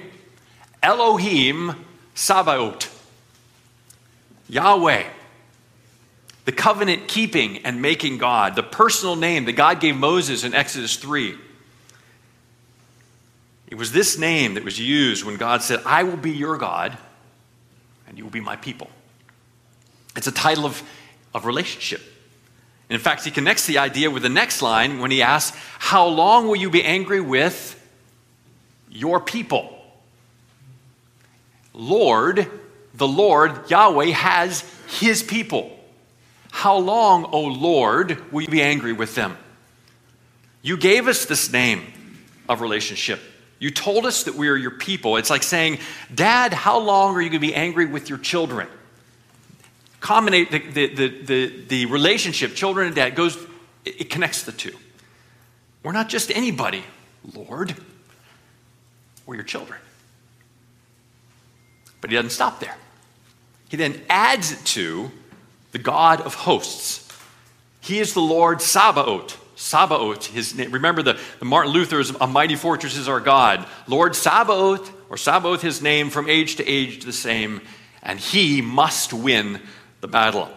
Elohim, 0.82 1.86
Sabaoth. 2.16 2.90
Yahweh 4.48 5.04
the 6.44 6.52
covenant 6.52 7.08
keeping 7.08 7.58
and 7.58 7.80
making 7.80 8.18
God, 8.18 8.54
the 8.54 8.62
personal 8.62 9.16
name 9.16 9.46
that 9.46 9.52
God 9.52 9.80
gave 9.80 9.96
Moses 9.96 10.44
in 10.44 10.54
Exodus 10.54 10.96
3. 10.96 11.36
It 13.68 13.76
was 13.76 13.92
this 13.92 14.18
name 14.18 14.54
that 14.54 14.64
was 14.64 14.78
used 14.78 15.24
when 15.24 15.36
God 15.36 15.62
said, 15.62 15.80
I 15.86 16.02
will 16.02 16.16
be 16.16 16.30
your 16.30 16.58
God 16.58 16.96
and 18.06 18.18
you 18.18 18.24
will 18.24 18.30
be 18.30 18.40
my 18.40 18.56
people. 18.56 18.88
It's 20.16 20.26
a 20.26 20.32
title 20.32 20.66
of, 20.66 20.82
of 21.32 21.46
relationship. 21.46 22.00
And 22.88 22.94
in 22.94 23.00
fact, 23.00 23.24
he 23.24 23.30
connects 23.30 23.66
the 23.66 23.78
idea 23.78 24.10
with 24.10 24.22
the 24.22 24.28
next 24.28 24.60
line 24.60 25.00
when 25.00 25.10
he 25.10 25.22
asks, 25.22 25.56
How 25.78 26.06
long 26.06 26.46
will 26.46 26.56
you 26.56 26.70
be 26.70 26.84
angry 26.84 27.20
with 27.20 27.80
your 28.90 29.18
people? 29.20 29.70
Lord, 31.72 32.48
the 32.94 33.08
Lord, 33.08 33.70
Yahweh, 33.70 34.10
has 34.10 34.64
his 34.86 35.22
people. 35.22 35.73
How 36.54 36.76
long, 36.76 37.24
O 37.32 37.40
Lord, 37.40 38.32
will 38.32 38.42
you 38.42 38.48
be 38.48 38.62
angry 38.62 38.92
with 38.92 39.16
them? 39.16 39.36
You 40.62 40.76
gave 40.76 41.08
us 41.08 41.24
this 41.24 41.52
name 41.52 41.82
of 42.48 42.60
relationship. 42.60 43.20
You 43.58 43.72
told 43.72 44.06
us 44.06 44.22
that 44.22 44.36
we 44.36 44.46
are 44.46 44.56
your 44.56 44.70
people. 44.70 45.16
It's 45.16 45.30
like 45.30 45.42
saying, 45.42 45.80
Dad, 46.14 46.52
how 46.52 46.78
long 46.78 47.16
are 47.16 47.20
you 47.20 47.28
going 47.28 47.40
to 47.40 47.46
be 47.46 47.56
angry 47.56 47.86
with 47.86 48.08
your 48.08 48.18
children? 48.18 48.68
Combinate 50.00 50.52
the, 50.52 50.58
the, 50.60 50.94
the, 50.94 51.08
the, 51.24 51.64
the 51.66 51.86
relationship, 51.86 52.54
children 52.54 52.86
and 52.86 52.94
dad, 52.94 53.16
goes, 53.16 53.36
it, 53.84 54.08
connects 54.08 54.44
the 54.44 54.52
two. 54.52 54.76
We're 55.82 55.90
not 55.90 56.08
just 56.08 56.30
anybody, 56.30 56.84
Lord. 57.34 57.74
We're 59.26 59.34
your 59.34 59.44
children. 59.44 59.80
But 62.00 62.10
he 62.10 62.16
doesn't 62.16 62.30
stop 62.30 62.60
there. 62.60 62.76
He 63.68 63.76
then 63.76 64.00
adds 64.08 64.52
it 64.52 64.64
to 64.66 65.10
the 65.74 65.78
God 65.80 66.20
of 66.20 66.34
hosts. 66.34 67.06
He 67.80 67.98
is 67.98 68.14
the 68.14 68.20
Lord 68.20 68.62
Sabaoth. 68.62 69.40
Sabaoth, 69.56 70.26
his 70.26 70.54
name. 70.54 70.70
Remember 70.70 71.02
the, 71.02 71.18
the 71.40 71.44
Martin 71.44 71.72
Luther's 71.72 72.10
A 72.10 72.28
Mighty 72.28 72.54
Fortress 72.54 72.96
is 72.96 73.08
Our 73.08 73.18
God. 73.18 73.66
Lord 73.88 74.14
Sabaoth, 74.14 74.92
or 75.10 75.16
Sabaoth, 75.16 75.62
his 75.62 75.82
name, 75.82 76.10
from 76.10 76.30
age 76.30 76.56
to 76.56 76.66
age 76.66 77.04
the 77.04 77.12
same, 77.12 77.60
and 78.04 78.20
he 78.20 78.62
must 78.62 79.12
win 79.12 79.60
the 80.00 80.06
battle. 80.06 80.48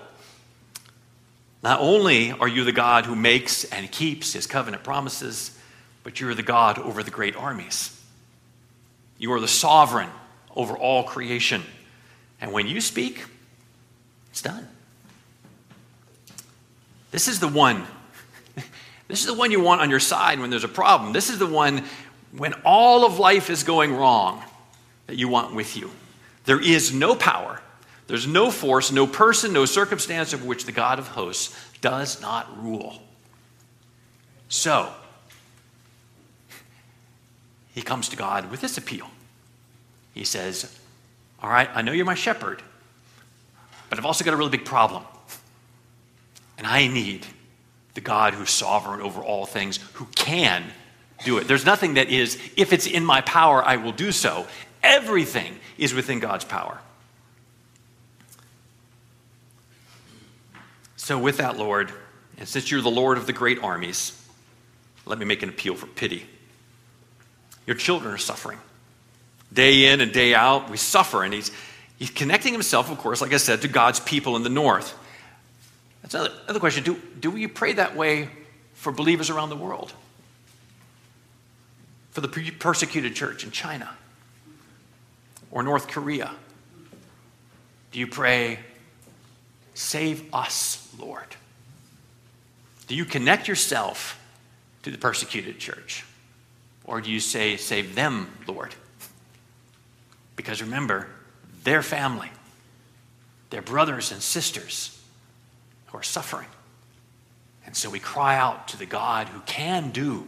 Not 1.63 1.79
only 1.79 2.31
are 2.31 2.47
you 2.47 2.63
the 2.63 2.71
God 2.71 3.07
who 3.07 3.15
makes 3.15 3.63
and 3.63 3.91
keeps 3.91 4.33
his 4.33 4.45
covenant 4.45 4.83
promises, 4.83 5.57
but 6.03 6.19
you're 6.19 6.35
the 6.35 6.43
God 6.43 6.77
over 6.77 7.01
the 7.01 7.09
great 7.09 7.35
armies. 7.35 7.99
You 9.17 9.33
are 9.33 9.39
the 9.39 9.47
sovereign 9.47 10.11
over 10.55 10.77
all 10.77 11.05
creation. 11.05 11.63
And 12.39 12.51
when 12.51 12.67
you 12.67 12.81
speak, 12.81 13.25
it's 14.29 14.43
done. 14.43 14.67
This 17.11 17.27
is 17.27 17.39
the 17.39 17.47
one. 17.47 17.85
This 19.07 19.21
is 19.21 19.27
the 19.27 19.33
one 19.33 19.51
you 19.51 19.61
want 19.61 19.81
on 19.81 19.89
your 19.89 19.99
side 19.99 20.39
when 20.39 20.49
there's 20.49 20.63
a 20.63 20.69
problem. 20.69 21.13
This 21.13 21.29
is 21.29 21.39
the 21.39 21.47
one 21.47 21.83
when 22.35 22.53
all 22.65 23.05
of 23.05 23.19
life 23.19 23.49
is 23.49 23.63
going 23.63 23.95
wrong 23.95 24.43
that 25.07 25.15
you 25.15 25.29
want 25.29 25.55
with 25.55 25.77
you. 25.77 25.89
There 26.45 26.61
is 26.61 26.93
no 26.93 27.15
power, 27.15 27.61
there's 28.07 28.27
no 28.27 28.51
force, 28.51 28.91
no 28.91 29.07
person, 29.07 29.53
no 29.53 29.65
circumstance 29.65 30.33
of 30.33 30.45
which 30.45 30.65
the 30.65 30.71
God 30.71 30.99
of 30.99 31.07
hosts 31.09 31.57
does 31.81 32.21
not 32.21 32.61
rule. 32.61 33.01
So, 34.49 34.91
he 37.73 37.81
comes 37.81 38.09
to 38.09 38.17
God 38.17 38.49
with 38.49 38.61
this 38.61 38.77
appeal. 38.77 39.09
He 40.13 40.23
says, 40.23 40.77
All 41.41 41.49
right, 41.49 41.69
I 41.73 41.81
know 41.81 41.91
you're 41.91 42.05
my 42.05 42.15
shepherd, 42.15 42.61
but 43.89 43.99
I've 43.99 44.05
also 44.05 44.25
got 44.25 44.33
a 44.33 44.37
really 44.37 44.51
big 44.51 44.65
problem. 44.65 45.03
And 46.57 46.65
I 46.65 46.87
need 46.87 47.25
the 47.93 48.01
God 48.01 48.33
who's 48.33 48.49
sovereign 48.49 49.01
over 49.01 49.21
all 49.21 49.45
things, 49.45 49.79
who 49.93 50.05
can 50.15 50.63
do 51.23 51.37
it. 51.37 51.47
There's 51.47 51.65
nothing 51.65 51.95
that 51.95 52.09
is, 52.09 52.37
if 52.55 52.73
it's 52.73 52.87
in 52.87 53.03
my 53.03 53.21
power, 53.21 53.63
I 53.63 53.77
will 53.77 53.91
do 53.91 54.11
so. 54.11 54.47
Everything 54.83 55.59
is 55.77 55.93
within 55.93 56.19
God's 56.19 56.45
power. 56.45 56.79
So, 60.95 61.17
with 61.17 61.37
that, 61.37 61.57
Lord, 61.57 61.91
and 62.37 62.47
since 62.47 62.69
you're 62.69 62.81
the 62.81 62.89
Lord 62.89 63.17
of 63.17 63.25
the 63.25 63.33
great 63.33 63.63
armies, 63.63 64.13
let 65.05 65.17
me 65.17 65.25
make 65.25 65.41
an 65.41 65.49
appeal 65.49 65.75
for 65.75 65.87
pity. 65.87 66.25
Your 67.65 67.75
children 67.75 68.13
are 68.13 68.17
suffering. 68.19 68.57
Day 69.51 69.91
in 69.91 70.01
and 70.01 70.11
day 70.11 70.33
out, 70.33 70.69
we 70.69 70.77
suffer. 70.77 71.23
And 71.23 71.33
he's, 71.33 71.51
he's 71.97 72.09
connecting 72.09 72.53
himself, 72.53 72.91
of 72.91 72.97
course, 72.97 73.21
like 73.21 73.33
I 73.33 73.37
said, 73.37 73.61
to 73.61 73.67
God's 73.67 73.99
people 73.99 74.35
in 74.35 74.43
the 74.43 74.49
north. 74.49 74.97
That's 76.01 76.13
another, 76.13 76.33
another 76.45 76.59
question. 76.59 76.83
Do, 76.83 77.01
do 77.19 77.31
we 77.31 77.47
pray 77.47 77.73
that 77.73 77.95
way 77.95 78.29
for 78.73 78.91
believers 78.91 79.29
around 79.29 79.49
the 79.49 79.55
world? 79.55 79.93
For 82.11 82.21
the 82.21 82.27
persecuted 82.27 83.15
church 83.15 83.43
in 83.43 83.51
China 83.51 83.89
or 85.51 85.63
North 85.63 85.87
Korea? 85.87 86.33
Do 87.91 87.99
you 87.99 88.07
pray, 88.07 88.59
save 89.73 90.33
us, 90.33 90.87
Lord? 90.99 91.35
Do 92.87 92.95
you 92.95 93.05
connect 93.05 93.47
yourself 93.47 94.19
to 94.83 94.91
the 94.91 94.97
persecuted 94.97 95.59
church? 95.59 96.05
Or 96.85 97.01
do 97.01 97.11
you 97.11 97.19
say, 97.19 97.57
save 97.57 97.95
them, 97.95 98.31
Lord? 98.47 98.73
Because 100.35 100.61
remember, 100.61 101.07
their 101.63 101.81
family, 101.81 102.31
their 103.49 103.61
brothers 103.61 104.11
and 104.11 104.21
sisters 104.21 104.96
who 105.87 105.97
are 105.97 106.03
suffering. 106.03 106.47
And 107.65 107.75
so 107.75 107.89
we 107.89 107.99
cry 107.99 108.37
out 108.37 108.69
to 108.69 108.77
the 108.77 108.85
God 108.85 109.27
who 109.27 109.41
can 109.41 109.91
do 109.91 110.27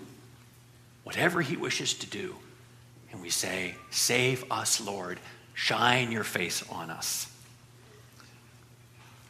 whatever 1.04 1.41
he 1.41 1.56
wishes 1.56 1.93
to 1.95 2.08
do. 2.08 2.36
And 3.12 3.22
we 3.22 3.30
say, 3.30 3.76
Save 3.91 4.52
us, 4.52 4.82
Lord. 4.82 5.19
Shine 5.54 6.12
your 6.12 6.24
face 6.24 6.63
on 6.69 6.89
us. 6.89 7.30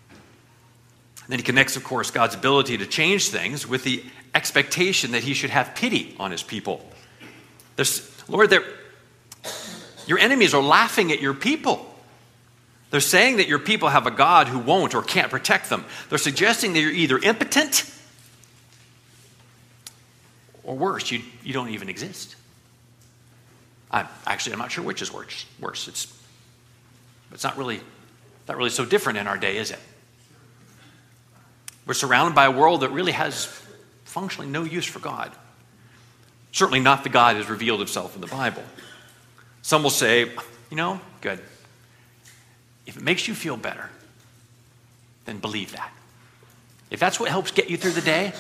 And 0.10 1.34
then 1.34 1.40
he 1.40 1.44
connects, 1.44 1.76
of 1.76 1.84
course, 1.84 2.12
God's 2.12 2.36
ability 2.36 2.80
to 2.80 2.86
change 2.86 3.30
things 3.30 3.68
with 3.68 3.84
the 3.84 4.04
expectation 4.34 5.12
that 5.12 5.24
he 5.24 5.34
should 5.34 5.50
have 5.50 5.76
pity 5.76 6.16
on 6.20 6.32
his 6.32 6.44
people. 6.44 6.88
There's, 7.76 8.12
Lord, 8.28 8.54
your 10.06 10.20
enemies 10.20 10.54
are 10.54 10.62
laughing 10.62 11.12
at 11.12 11.22
your 11.22 11.34
people. 11.34 11.89
They're 12.92 13.00
saying 13.00 13.38
that 13.38 13.48
your 13.48 13.60
people 13.60 13.90
have 13.90 14.08
a 14.08 14.12
God 14.12 14.48
who 14.48 14.60
won't 14.60 14.96
or 14.96 15.04
can't 15.04 15.30
protect 15.30 15.70
them. 15.70 15.86
They're 16.10 16.18
suggesting 16.18 16.74
that 16.74 16.80
you're 16.80 16.92
either 16.92 17.20
impotent 17.20 17.92
or 20.64 20.76
worse, 20.76 21.10
you, 21.10 21.22
you 21.44 21.54
don't 21.54 21.70
even 21.70 21.90
exist. 21.90 22.36
I, 23.92 24.08
actually, 24.28 24.54
I'm 24.54 24.60
not 24.60 24.72
sure 24.72 24.84
which 24.84 25.02
is 25.02 25.12
worse. 25.12 25.46
worse. 25.60 25.88
It's, 25.88 26.16
it's 27.32 27.44
not 27.44 27.58
really, 27.58 27.82
not 28.48 28.58
really 28.58 28.70
so 28.70 28.86
different 28.86 29.18
in 29.18 29.28
our 29.28 29.38
day, 29.38 29.58
is 29.58 29.72
it? 29.72 29.80
We're 31.88 31.96
surrounded 31.96 32.36
by 32.36 32.46
a 32.46 32.52
world 32.52 32.82
that 32.82 32.92
really 32.92 33.14
has 33.14 33.46
functionally 34.06 34.50
no 34.50 34.64
use 34.64 34.86
for 34.86 35.00
God. 35.00 35.32
Certainly 36.52 36.82
not 36.82 37.04
the 37.04 37.10
God 37.10 37.36
has 37.36 37.50
revealed 37.50 37.80
himself 37.80 38.14
in 38.14 38.22
the 38.22 38.28
Bible. 38.28 38.64
Some 39.64 39.82
will 39.82 39.90
say, 39.90 40.26
you 40.70 40.78
know, 40.78 41.02
good. 41.22 41.40
If 42.90 42.98
it 42.98 43.04
makes 43.04 43.28
you 43.28 43.36
feel 43.36 43.56
better, 43.56 43.88
then 45.26 45.38
believe 45.38 45.74
that. 45.74 45.92
If 46.90 47.00
that's 47.00 47.20
what 47.20 47.30
helps 47.30 47.52
get 47.52 47.70
you 47.70 47.78
through 47.78 47.92
the 47.92 48.02
day, 48.02 48.34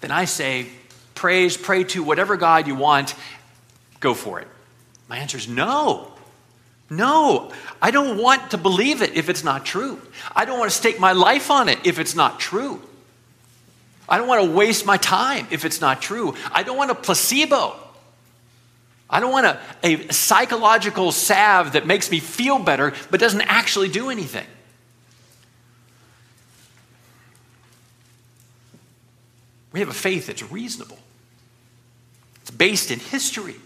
then 0.00 0.10
I 0.10 0.24
say, 0.24 0.66
praise, 1.14 1.56
pray 1.56 1.84
to 1.84 2.02
whatever 2.02 2.36
God 2.36 2.66
you 2.66 2.74
want, 2.74 3.14
go 4.00 4.12
for 4.12 4.40
it. 4.40 4.48
My 5.08 5.18
answer 5.18 5.38
is 5.38 5.46
no. 5.46 6.10
No, 6.90 7.52
I 7.80 7.92
don't 7.92 8.20
want 8.20 8.50
to 8.50 8.58
believe 8.58 9.02
it 9.02 9.14
if 9.14 9.28
it's 9.28 9.44
not 9.44 9.64
true. 9.64 10.00
I 10.34 10.44
don't 10.44 10.58
want 10.58 10.72
to 10.72 10.76
stake 10.76 10.98
my 10.98 11.12
life 11.12 11.48
on 11.48 11.68
it 11.68 11.78
if 11.86 12.00
it's 12.00 12.16
not 12.16 12.40
true. 12.40 12.82
I 14.08 14.18
don't 14.18 14.26
want 14.26 14.44
to 14.44 14.50
waste 14.50 14.84
my 14.84 14.96
time 14.96 15.46
if 15.52 15.64
it's 15.64 15.80
not 15.80 16.02
true. 16.02 16.34
I 16.50 16.64
don't 16.64 16.76
want 16.76 16.90
a 16.90 16.96
placebo. 16.96 17.76
I 19.08 19.20
don't 19.20 19.30
want 19.30 19.46
a, 19.46 19.60
a 19.84 20.12
psychological 20.12 21.12
salve 21.12 21.72
that 21.72 21.86
makes 21.86 22.10
me 22.10 22.18
feel 22.18 22.58
better 22.58 22.92
but 23.10 23.20
doesn't 23.20 23.42
actually 23.42 23.88
do 23.88 24.10
anything. 24.10 24.46
We 29.72 29.80
have 29.80 29.88
a 29.88 29.94
faith 29.94 30.26
that's 30.26 30.50
reasonable, 30.50 30.98
it's 32.40 32.50
based 32.50 32.90
in 32.90 32.98
history. 32.98 33.56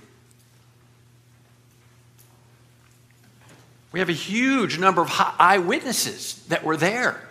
We 3.92 3.98
have 3.98 4.08
a 4.08 4.12
huge 4.12 4.78
number 4.78 5.02
of 5.02 5.10
eyewitnesses 5.10 6.44
that 6.46 6.62
were 6.62 6.76
there 6.76 7.28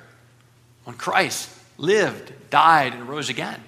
when 0.84 0.98
Christ 0.98 1.50
lived, 1.78 2.34
died, 2.50 2.93
and 2.93 3.08
rose 3.08 3.30
again 3.30 3.62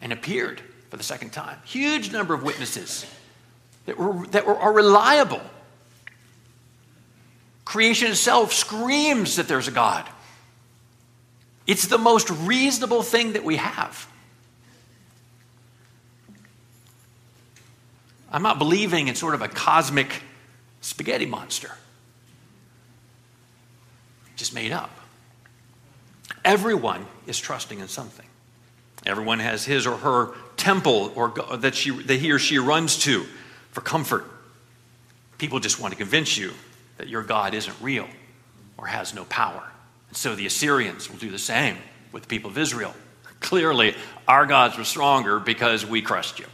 and 0.00 0.12
appeared 0.12 0.60
for 0.88 0.96
the 0.96 1.02
second 1.02 1.30
time. 1.30 1.58
Huge 1.64 2.12
number 2.12 2.32
of 2.32 2.44
witnesses 2.44 3.06
that, 3.86 3.98
were, 3.98 4.26
that 4.28 4.46
were, 4.46 4.56
are 4.56 4.72
reliable. 4.72 5.40
Creation 7.64 8.10
itself 8.10 8.52
screams 8.52 9.36
that 9.36 9.48
there's 9.48 9.68
a 9.68 9.72
God. 9.72 10.08
It's 11.66 11.86
the 11.86 11.98
most 11.98 12.30
reasonable 12.30 13.02
thing 13.02 13.32
that 13.32 13.42
we 13.42 13.56
have. 13.56 14.06
I'm 18.30 18.42
not 18.42 18.58
believing 18.58 19.08
in 19.08 19.14
sort 19.14 19.34
of 19.34 19.42
a 19.42 19.48
cosmic 19.48 20.22
spaghetti 20.80 21.26
monster, 21.26 21.70
just 24.36 24.54
made 24.54 24.72
up. 24.72 24.90
Everyone 26.44 27.06
is 27.26 27.38
trusting 27.38 27.80
in 27.80 27.88
something. 27.88 28.26
Everyone 29.04 29.38
has 29.38 29.64
his 29.64 29.86
or 29.86 29.96
her 29.96 30.34
temple 30.56 31.12
or 31.16 31.32
that, 31.58 31.74
she, 31.74 31.90
that 31.90 32.16
he 32.16 32.30
or 32.32 32.38
she 32.38 32.58
runs 32.58 32.98
to 33.00 33.24
for 33.76 33.82
comfort. 33.82 34.24
People 35.36 35.60
just 35.60 35.78
want 35.78 35.92
to 35.92 35.98
convince 35.98 36.38
you 36.38 36.54
that 36.96 37.08
your 37.08 37.22
God 37.22 37.52
isn't 37.52 37.76
real 37.82 38.08
or 38.78 38.86
has 38.86 39.12
no 39.12 39.26
power. 39.26 39.62
And 40.08 40.16
so 40.16 40.34
the 40.34 40.46
Assyrians 40.46 41.10
will 41.10 41.18
do 41.18 41.30
the 41.30 41.38
same 41.38 41.76
with 42.10 42.22
the 42.22 42.28
people 42.28 42.48
of 42.48 42.56
Israel. 42.56 42.94
Clearly, 43.40 43.94
our 44.26 44.46
gods 44.46 44.78
were 44.78 44.84
stronger 44.84 45.38
because 45.38 45.84
we 45.84 46.00
crushed 46.00 46.38
you. 46.38 46.46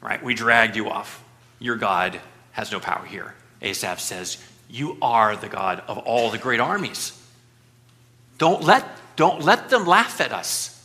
Right? 0.00 0.20
We 0.20 0.34
dragged 0.34 0.74
you 0.74 0.90
off. 0.90 1.22
Your 1.60 1.76
God 1.76 2.20
has 2.50 2.72
no 2.72 2.80
power 2.80 3.06
here. 3.06 3.32
Asaph 3.62 4.00
says, 4.00 4.42
You 4.68 4.98
are 5.00 5.36
the 5.36 5.48
God 5.48 5.80
of 5.86 5.98
all 5.98 6.32
the 6.32 6.38
great 6.38 6.58
armies. 6.58 7.16
Don't 8.36 8.64
let, 8.64 8.84
don't 9.14 9.42
let 9.42 9.68
them 9.68 9.86
laugh 9.86 10.20
at 10.20 10.32
us. 10.32 10.76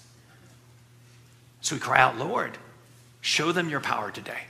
So 1.61 1.77
we 1.77 1.79
cry 1.79 1.99
out, 1.99 2.15
Lord, 2.15 2.59
show 3.21 3.51
them 3.51 3.69
your 3.69 3.81
power 3.81 4.11
today. 4.11 4.41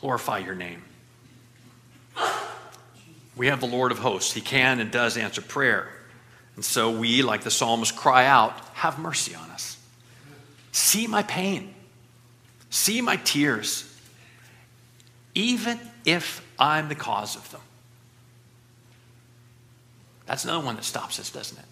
Glorify 0.00 0.38
your 0.38 0.54
name. 0.54 0.82
We 3.36 3.46
have 3.46 3.60
the 3.60 3.66
Lord 3.66 3.92
of 3.92 3.98
hosts. 3.98 4.32
He 4.32 4.40
can 4.40 4.80
and 4.80 4.90
does 4.90 5.16
answer 5.16 5.40
prayer. 5.40 5.88
And 6.56 6.64
so 6.64 6.90
we, 6.90 7.22
like 7.22 7.42
the 7.42 7.50
psalmist, 7.50 7.96
cry 7.96 8.26
out, 8.26 8.52
Have 8.74 8.98
mercy 8.98 9.34
on 9.34 9.50
us. 9.50 9.78
See 10.72 11.06
my 11.06 11.22
pain. 11.22 11.74
See 12.70 13.00
my 13.00 13.16
tears. 13.16 13.86
Even 15.34 15.78
if 16.04 16.46
I'm 16.58 16.88
the 16.88 16.94
cause 16.94 17.36
of 17.36 17.50
them. 17.50 17.60
That's 20.26 20.44
another 20.44 20.64
one 20.64 20.76
that 20.76 20.84
stops 20.84 21.18
us, 21.18 21.30
doesn't 21.30 21.58
it? 21.58 21.64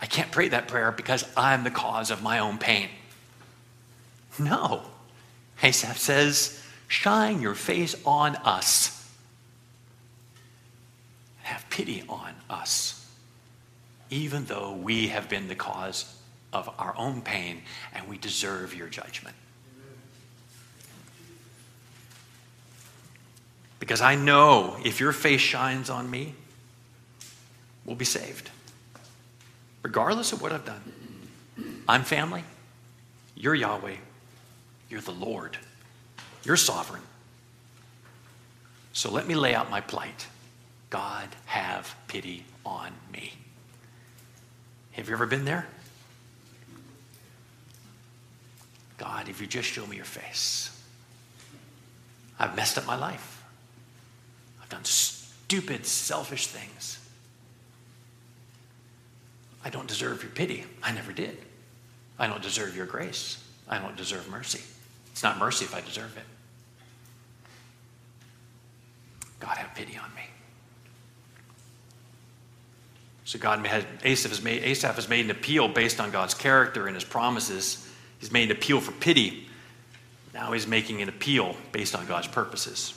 I 0.00 0.06
can't 0.06 0.30
pray 0.30 0.48
that 0.48 0.68
prayer 0.68 0.92
because 0.92 1.24
I'm 1.36 1.64
the 1.64 1.70
cause 1.70 2.10
of 2.10 2.22
my 2.22 2.38
own 2.38 2.58
pain. 2.58 2.88
No. 4.38 4.82
Asaph 5.62 5.96
says, 5.96 6.62
Shine 6.88 7.40
your 7.40 7.54
face 7.54 7.96
on 8.04 8.36
us. 8.36 8.92
Have 11.42 11.68
pity 11.70 12.02
on 12.08 12.34
us, 12.50 13.08
even 14.10 14.44
though 14.46 14.72
we 14.72 15.08
have 15.08 15.28
been 15.28 15.48
the 15.48 15.54
cause 15.54 16.16
of 16.52 16.68
our 16.78 16.94
own 16.96 17.22
pain 17.22 17.62
and 17.94 18.08
we 18.08 18.18
deserve 18.18 18.74
your 18.74 18.88
judgment. 18.88 19.36
Because 23.78 24.00
I 24.00 24.14
know 24.14 24.76
if 24.84 25.00
your 25.00 25.12
face 25.12 25.40
shines 25.40 25.90
on 25.90 26.10
me, 26.10 26.34
we'll 27.84 27.96
be 27.96 28.04
saved. 28.04 28.50
Regardless 29.82 30.32
of 30.32 30.42
what 30.42 30.52
I've 30.52 30.64
done. 30.64 30.82
I'm 31.88 32.02
family. 32.02 32.42
You're 33.36 33.54
Yahweh. 33.54 33.96
You're 34.90 35.00
the 35.00 35.12
Lord. 35.12 35.56
You're 36.46 36.56
sovereign. 36.56 37.02
So 38.92 39.10
let 39.10 39.26
me 39.26 39.34
lay 39.34 39.52
out 39.52 39.68
my 39.68 39.80
plight. 39.80 40.28
God, 40.90 41.28
have 41.46 41.96
pity 42.06 42.44
on 42.64 42.92
me. 43.12 43.32
Have 44.92 45.08
you 45.08 45.14
ever 45.14 45.26
been 45.26 45.44
there? 45.44 45.66
God, 48.96 49.28
if 49.28 49.40
you 49.40 49.48
just 49.48 49.68
show 49.68 49.84
me 49.86 49.96
your 49.96 50.04
face. 50.04 50.70
I've 52.38 52.54
messed 52.54 52.78
up 52.78 52.86
my 52.86 52.96
life. 52.96 53.42
I've 54.62 54.68
done 54.68 54.84
stupid, 54.84 55.84
selfish 55.84 56.46
things. 56.46 57.00
I 59.64 59.70
don't 59.70 59.88
deserve 59.88 60.22
your 60.22 60.30
pity. 60.30 60.64
I 60.80 60.92
never 60.92 61.12
did. 61.12 61.38
I 62.20 62.28
don't 62.28 62.40
deserve 62.40 62.76
your 62.76 62.86
grace. 62.86 63.42
I 63.68 63.78
don't 63.78 63.96
deserve 63.96 64.30
mercy. 64.30 64.62
It's 65.10 65.24
not 65.24 65.38
mercy 65.38 65.64
if 65.64 65.74
I 65.74 65.80
deserve 65.80 66.16
it. 66.16 66.35
God, 69.46 69.58
have 69.58 69.74
pity 69.76 69.96
on 69.96 70.12
me. 70.16 70.22
So 73.24 73.38
God 73.38 73.64
has, 73.64 73.84
Asaph 74.02 74.30
has 74.30 74.42
made, 74.42 74.64
Asaph 74.64 74.96
has 74.96 75.08
made 75.08 75.24
an 75.24 75.30
appeal 75.30 75.68
based 75.68 76.00
on 76.00 76.10
God's 76.10 76.34
character 76.34 76.88
and 76.88 76.96
his 76.96 77.04
promises. 77.04 77.88
He's 78.18 78.32
made 78.32 78.50
an 78.50 78.56
appeal 78.56 78.80
for 78.80 78.90
pity. 78.90 79.46
Now 80.34 80.52
he's 80.52 80.66
making 80.66 81.00
an 81.00 81.08
appeal 81.08 81.54
based 81.70 81.94
on 81.94 82.06
God's 82.06 82.26
purposes. 82.26 82.92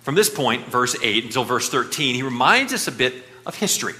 From 0.00 0.14
this 0.14 0.30
point, 0.30 0.66
verse 0.68 0.96
8 1.02 1.24
until 1.24 1.44
verse 1.44 1.68
13, 1.68 2.14
he 2.14 2.22
reminds 2.22 2.72
us 2.72 2.88
a 2.88 2.92
bit 2.92 3.14
of 3.44 3.54
history. 3.54 3.94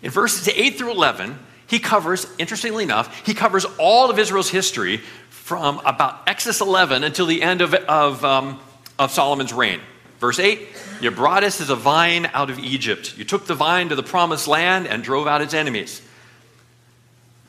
In 0.00 0.12
verses 0.12 0.48
8 0.48 0.78
through 0.78 0.92
11, 0.92 1.36
he 1.66 1.80
covers, 1.80 2.24
interestingly 2.38 2.84
enough, 2.84 3.26
he 3.26 3.34
covers 3.34 3.64
all 3.78 4.10
of 4.10 4.18
Israel's 4.20 4.50
history 4.50 4.98
from 5.28 5.80
about 5.84 6.28
Exodus 6.28 6.60
11 6.60 7.02
until 7.02 7.26
the 7.26 7.42
end 7.42 7.62
of, 7.62 7.74
of, 7.74 8.24
um, 8.24 8.60
of 9.00 9.10
Solomon's 9.10 9.52
reign. 9.52 9.80
Verse 10.20 10.38
8 10.38 10.68
You 11.00 11.10
brought 11.10 11.42
us 11.42 11.60
as 11.60 11.70
a 11.70 11.76
vine 11.76 12.26
out 12.34 12.50
of 12.50 12.60
Egypt. 12.60 13.18
You 13.18 13.24
took 13.24 13.46
the 13.46 13.54
vine 13.54 13.88
to 13.88 13.96
the 13.96 14.02
promised 14.02 14.46
land 14.46 14.86
and 14.86 15.02
drove 15.02 15.26
out 15.26 15.40
its 15.40 15.54
enemies. 15.54 16.02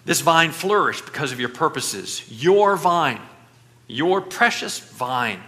This 0.06 0.22
vine 0.22 0.50
flourished 0.52 1.06
because 1.06 1.32
of 1.32 1.40
your 1.40 1.50
purposes. 1.50 2.24
Your 2.32 2.76
vine, 2.76 3.22
your 3.88 4.22
precious 4.22 4.80
vine. 4.80 5.42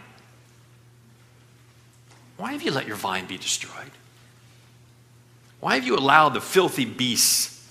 Why 2.38 2.52
have 2.52 2.62
you 2.62 2.72
let 2.72 2.86
your 2.86 2.98
vine 2.98 3.26
be 3.26 3.38
destroyed? 3.38 3.92
Why 5.62 5.76
have 5.76 5.86
you 5.86 5.96
allowed 5.96 6.34
the 6.34 6.42
filthy 6.42 6.84
beasts 6.84 7.66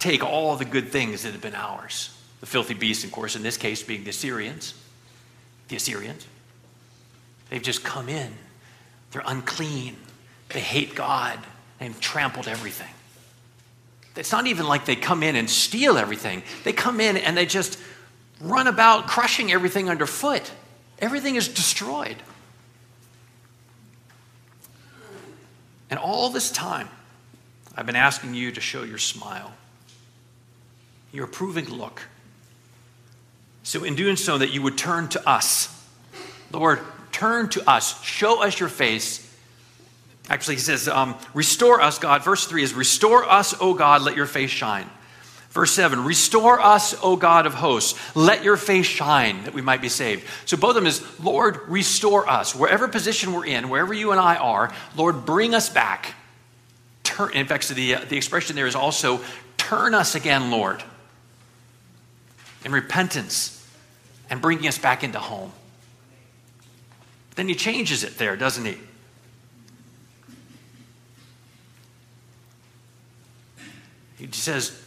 take 0.00 0.24
all 0.24 0.56
the 0.56 0.64
good 0.64 0.88
things 0.88 1.22
that 1.22 1.32
have 1.32 1.40
been 1.40 1.54
ours? 1.54 2.10
The 2.40 2.46
filthy 2.46 2.74
beasts, 2.74 3.04
of 3.04 3.12
course, 3.12 3.36
in 3.36 3.44
this 3.44 3.56
case 3.56 3.82
being 3.82 4.02
the 4.02 4.10
Assyrians. 4.10 4.74
The 5.68 5.76
Assyrians. 5.76 6.26
They've 7.50 7.62
just 7.62 7.84
come 7.84 8.08
in. 8.08 8.32
They're 9.10 9.22
unclean. 9.24 9.96
They 10.48 10.60
hate 10.60 10.94
God. 10.94 11.38
They've 11.78 11.98
trampled 12.00 12.48
everything. 12.48 12.88
It's 14.16 14.32
not 14.32 14.46
even 14.46 14.66
like 14.66 14.84
they 14.84 14.96
come 14.96 15.22
in 15.22 15.36
and 15.36 15.50
steal 15.50 15.98
everything. 15.98 16.42
They 16.62 16.72
come 16.72 17.00
in 17.00 17.16
and 17.16 17.36
they 17.36 17.46
just 17.46 17.78
run 18.40 18.66
about 18.66 19.06
crushing 19.06 19.50
everything 19.52 19.88
underfoot. 19.88 20.50
Everything 20.98 21.36
is 21.36 21.48
destroyed. 21.48 22.16
And 25.90 25.98
all 25.98 26.30
this 26.30 26.50
time, 26.50 26.88
I've 27.76 27.86
been 27.86 27.96
asking 27.96 28.34
you 28.34 28.52
to 28.52 28.60
show 28.60 28.84
your 28.84 28.98
smile, 28.98 29.52
your 31.12 31.24
approving 31.24 31.68
look. 31.68 32.02
So, 33.62 33.84
in 33.84 33.94
doing 33.94 34.16
so, 34.16 34.38
that 34.38 34.50
you 34.50 34.62
would 34.62 34.76
turn 34.76 35.08
to 35.08 35.28
us. 35.28 35.70
Lord, 36.52 36.80
turn 37.14 37.48
to 37.50 37.70
us. 37.70 38.02
Show 38.02 38.42
us 38.42 38.58
your 38.58 38.68
face. 38.68 39.20
Actually, 40.28 40.56
he 40.56 40.60
says, 40.60 40.88
um, 40.88 41.16
Restore 41.32 41.80
us, 41.80 41.98
God. 41.98 42.24
Verse 42.24 42.46
3 42.46 42.62
is, 42.62 42.74
Restore 42.74 43.24
us, 43.24 43.54
O 43.60 43.72
God, 43.72 44.02
let 44.02 44.16
your 44.16 44.26
face 44.26 44.50
shine. 44.50 44.90
Verse 45.50 45.70
7, 45.70 46.02
restore 46.02 46.60
us, 46.60 46.96
O 47.00 47.14
God 47.14 47.46
of 47.46 47.54
hosts. 47.54 47.96
Let 48.16 48.42
your 48.42 48.56
face 48.56 48.86
shine 48.86 49.44
that 49.44 49.54
we 49.54 49.62
might 49.62 49.80
be 49.80 49.88
saved. 49.88 50.26
So 50.46 50.56
both 50.56 50.70
of 50.70 50.74
them 50.74 50.86
is, 50.86 51.00
Lord, 51.20 51.60
restore 51.68 52.28
us. 52.28 52.56
Wherever 52.56 52.88
position 52.88 53.32
we're 53.32 53.46
in, 53.46 53.68
wherever 53.68 53.94
you 53.94 54.10
and 54.10 54.18
I 54.18 54.34
are, 54.34 54.74
Lord, 54.96 55.24
bring 55.24 55.54
us 55.54 55.68
back. 55.68 56.12
Turn, 57.04 57.32
in 57.34 57.46
fact, 57.46 57.62
so 57.62 57.74
the, 57.74 57.94
uh, 57.94 58.04
the 58.08 58.16
expression 58.16 58.56
there 58.56 58.66
is 58.66 58.74
also, 58.74 59.20
turn 59.56 59.94
us 59.94 60.16
again, 60.16 60.50
Lord, 60.50 60.82
in 62.64 62.72
repentance 62.72 63.64
and 64.28 64.42
bringing 64.42 64.66
us 64.66 64.78
back 64.78 65.04
into 65.04 65.20
home. 65.20 65.52
Then 67.34 67.48
he 67.48 67.54
changes 67.54 68.04
it 68.04 68.18
there, 68.18 68.36
doesn't 68.36 68.64
he? 68.64 68.76
He 74.16 74.28
says, 74.30 74.80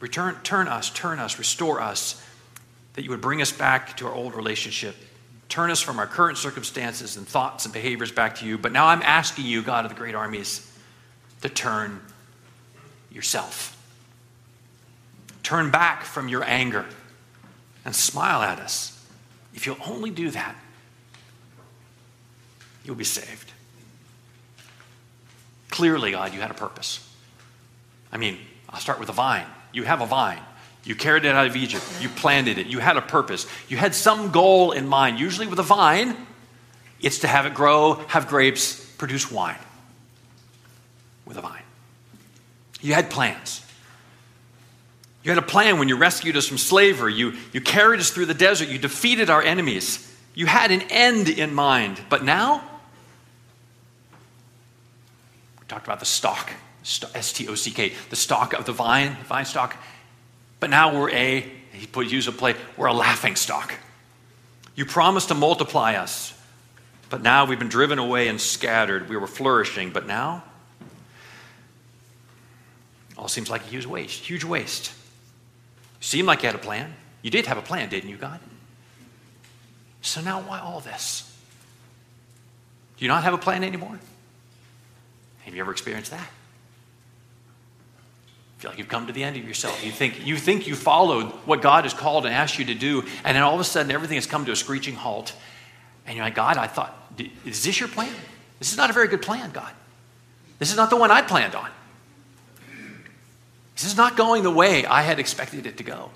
Return, 0.00 0.36
turn 0.42 0.66
us, 0.66 0.90
turn 0.90 1.18
us, 1.18 1.38
restore 1.38 1.80
us, 1.80 2.24
that 2.94 3.04
you 3.04 3.10
would 3.10 3.20
bring 3.20 3.42
us 3.42 3.52
back 3.52 3.96
to 3.98 4.06
our 4.06 4.14
old 4.14 4.34
relationship. 4.34 4.96
Turn 5.50 5.70
us 5.70 5.80
from 5.80 5.98
our 5.98 6.06
current 6.06 6.38
circumstances 6.38 7.16
and 7.16 7.28
thoughts 7.28 7.66
and 7.66 7.74
behaviors 7.74 8.10
back 8.10 8.36
to 8.36 8.46
you. 8.46 8.56
But 8.56 8.72
now 8.72 8.86
I'm 8.86 9.02
asking 9.02 9.44
you, 9.44 9.62
God 9.62 9.84
of 9.84 9.90
the 9.90 9.96
great 9.96 10.14
armies, 10.14 10.66
to 11.42 11.48
turn 11.48 12.00
yourself. 13.10 13.76
Turn 15.42 15.70
back 15.70 16.04
from 16.04 16.28
your 16.28 16.44
anger 16.44 16.86
and 17.84 17.94
smile 17.94 18.42
at 18.42 18.58
us. 18.58 19.04
If 19.54 19.66
you'll 19.66 19.76
only 19.84 20.10
do 20.10 20.30
that, 20.30 20.54
you'll 22.84 22.96
be 22.96 23.04
saved. 23.04 23.52
Clearly, 25.70 26.12
God, 26.12 26.34
you 26.34 26.40
had 26.40 26.50
a 26.50 26.54
purpose. 26.54 27.06
I 28.12 28.16
mean, 28.16 28.38
I'll 28.68 28.80
start 28.80 28.98
with 28.98 29.06
the 29.06 29.12
vine. 29.12 29.46
You 29.72 29.84
have 29.84 30.00
a 30.00 30.06
vine. 30.06 30.40
You 30.84 30.94
carried 30.94 31.24
it 31.24 31.34
out 31.34 31.46
of 31.46 31.56
Egypt. 31.56 31.84
You 32.00 32.08
planted 32.08 32.58
it. 32.58 32.66
You 32.66 32.78
had 32.78 32.96
a 32.96 33.02
purpose. 33.02 33.46
You 33.68 33.76
had 33.76 33.94
some 33.94 34.30
goal 34.30 34.72
in 34.72 34.88
mind. 34.88 35.20
Usually, 35.20 35.46
with 35.46 35.58
a 35.58 35.64
vine, 35.64 36.16
it's 37.00 37.20
to 37.20 37.28
have 37.28 37.46
it 37.46 37.54
grow, 37.54 37.94
have 38.08 38.28
grapes, 38.28 38.84
produce 38.96 39.30
wine. 39.30 39.58
With 41.26 41.36
a 41.36 41.42
vine. 41.42 41.62
You 42.80 42.94
had 42.94 43.10
plans. 43.10 43.64
You 45.22 45.30
had 45.30 45.38
a 45.38 45.46
plan 45.46 45.78
when 45.78 45.88
you 45.88 45.96
rescued 45.96 46.36
us 46.36 46.48
from 46.48 46.56
slavery. 46.56 47.14
You, 47.14 47.34
you 47.52 47.60
carried 47.60 48.00
us 48.00 48.10
through 48.10 48.26
the 48.26 48.34
desert. 48.34 48.68
You 48.68 48.78
defeated 48.78 49.28
our 49.28 49.42
enemies. 49.42 50.06
You 50.34 50.46
had 50.46 50.70
an 50.70 50.82
end 50.88 51.28
in 51.28 51.54
mind. 51.54 52.00
But 52.08 52.24
now, 52.24 52.64
talked 55.70 55.86
about 55.86 56.00
the 56.00 56.06
stock, 56.06 56.50
S 56.82 57.32
T 57.32 57.48
O 57.48 57.54
C 57.54 57.70
K, 57.70 57.92
the 58.10 58.16
stock 58.16 58.52
of 58.52 58.66
the 58.66 58.72
vine, 58.72 59.16
the 59.18 59.24
vine 59.24 59.44
stock. 59.44 59.76
But 60.58 60.68
now 60.68 60.98
we're 60.98 61.10
a, 61.10 61.40
he 61.72 61.86
put 61.86 62.08
use 62.08 62.26
a 62.26 62.32
play, 62.32 62.56
we're 62.76 62.88
a 62.88 62.92
laughing 62.92 63.36
stock. 63.36 63.74
You 64.74 64.84
promised 64.84 65.28
to 65.28 65.34
multiply 65.34 65.94
us, 65.94 66.34
but 67.08 67.22
now 67.22 67.44
we've 67.44 67.58
been 67.58 67.68
driven 67.68 67.98
away 67.98 68.28
and 68.28 68.40
scattered. 68.40 69.08
We 69.08 69.16
were 69.16 69.26
flourishing, 69.26 69.90
but 69.90 70.06
now 70.06 70.42
all 73.16 73.28
seems 73.28 73.48
like 73.48 73.62
a 73.62 73.68
huge 73.68 73.86
waste, 73.86 74.24
huge 74.24 74.44
waste. 74.44 74.92
Seemed 76.00 76.26
like 76.26 76.42
you 76.42 76.46
had 76.46 76.54
a 76.54 76.58
plan. 76.58 76.94
You 77.22 77.30
did 77.30 77.46
have 77.46 77.58
a 77.58 77.62
plan, 77.62 77.90
didn't 77.90 78.08
you, 78.08 78.16
God? 78.16 78.40
So 80.00 80.20
now 80.22 80.40
why 80.40 80.58
all 80.58 80.80
this? 80.80 81.30
Do 82.96 83.04
you 83.04 83.08
not 83.08 83.22
have 83.22 83.34
a 83.34 83.38
plan 83.38 83.62
anymore? 83.62 84.00
Have 85.50 85.56
you 85.56 85.62
ever 85.62 85.72
experienced 85.72 86.12
that? 86.12 86.30
feel 88.58 88.70
like 88.70 88.78
you've 88.78 88.88
come 88.88 89.08
to 89.08 89.12
the 89.12 89.24
end 89.24 89.36
of 89.36 89.44
yourself. 89.48 89.82
You 89.84 89.90
think 89.90 90.24
you 90.24 90.36
think 90.36 90.68
you 90.68 90.76
followed 90.76 91.24
what 91.44 91.60
God 91.60 91.84
has 91.84 91.92
called 91.92 92.24
and 92.24 92.32
asked 92.32 92.58
you 92.58 92.66
to 92.66 92.74
do, 92.74 93.02
and 93.24 93.34
then 93.34 93.42
all 93.42 93.54
of 93.54 93.60
a 93.60 93.64
sudden 93.64 93.90
everything 93.90 94.16
has 94.16 94.26
come 94.26 94.44
to 94.44 94.52
a 94.52 94.56
screeching 94.56 94.94
halt. 94.94 95.34
And 96.06 96.14
you're 96.14 96.24
like, 96.24 96.36
God, 96.36 96.56
I 96.56 96.68
thought, 96.68 96.94
is 97.44 97.64
this 97.64 97.80
your 97.80 97.88
plan? 97.88 98.14
This 98.60 98.70
is 98.70 98.76
not 98.76 98.90
a 98.90 98.92
very 98.92 99.08
good 99.08 99.22
plan, 99.22 99.50
God. 99.50 99.72
This 100.60 100.70
is 100.70 100.76
not 100.76 100.90
the 100.90 100.96
one 100.96 101.10
I 101.10 101.22
planned 101.22 101.56
on. 101.56 101.68
This 103.74 103.86
is 103.86 103.96
not 103.96 104.16
going 104.16 104.44
the 104.44 104.52
way 104.52 104.84
I 104.84 105.02
had 105.02 105.18
expected 105.18 105.66
it 105.66 105.78
to 105.78 105.82
go. 105.82 106.10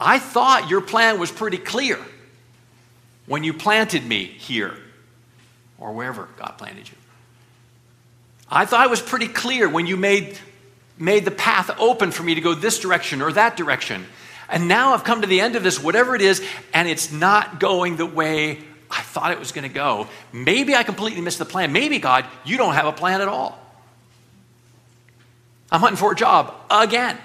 I 0.00 0.18
thought 0.18 0.70
your 0.70 0.80
plan 0.80 1.20
was 1.20 1.30
pretty 1.30 1.58
clear 1.58 1.98
when 3.26 3.44
you 3.44 3.52
planted 3.52 4.04
me 4.04 4.24
here 4.24 4.76
or 5.78 5.92
wherever 5.92 6.26
God 6.36 6.56
planted 6.56 6.88
you. 6.88 6.96
I 8.50 8.64
thought 8.64 8.84
it 8.84 8.90
was 8.90 9.00
pretty 9.00 9.28
clear 9.28 9.68
when 9.68 9.86
you 9.86 9.96
made, 9.96 10.38
made 10.98 11.24
the 11.24 11.30
path 11.30 11.70
open 11.78 12.10
for 12.10 12.22
me 12.22 12.34
to 12.34 12.40
go 12.40 12.54
this 12.54 12.78
direction 12.78 13.22
or 13.22 13.32
that 13.32 13.56
direction. 13.56 14.04
And 14.48 14.66
now 14.66 14.92
I've 14.94 15.04
come 15.04 15.20
to 15.20 15.28
the 15.28 15.40
end 15.40 15.54
of 15.54 15.62
this, 15.62 15.80
whatever 15.80 16.16
it 16.16 16.22
is, 16.22 16.44
and 16.74 16.88
it's 16.88 17.12
not 17.12 17.60
going 17.60 17.96
the 17.96 18.06
way 18.06 18.58
I 18.90 19.02
thought 19.02 19.30
it 19.30 19.38
was 19.38 19.52
going 19.52 19.68
to 19.68 19.72
go. 19.72 20.08
Maybe 20.32 20.74
I 20.74 20.82
completely 20.82 21.20
missed 21.20 21.38
the 21.38 21.44
plan. 21.44 21.72
Maybe, 21.72 22.00
God, 22.00 22.26
you 22.44 22.56
don't 22.56 22.74
have 22.74 22.86
a 22.86 22.92
plan 22.92 23.20
at 23.20 23.28
all. 23.28 23.58
I'm 25.70 25.80
hunting 25.80 25.96
for 25.96 26.10
a 26.10 26.16
job 26.16 26.52
again. 26.68 27.16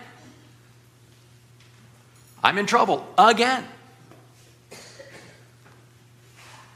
I'm 2.44 2.60
in 2.60 2.68
trouble 2.68 3.08
again. 3.18 3.66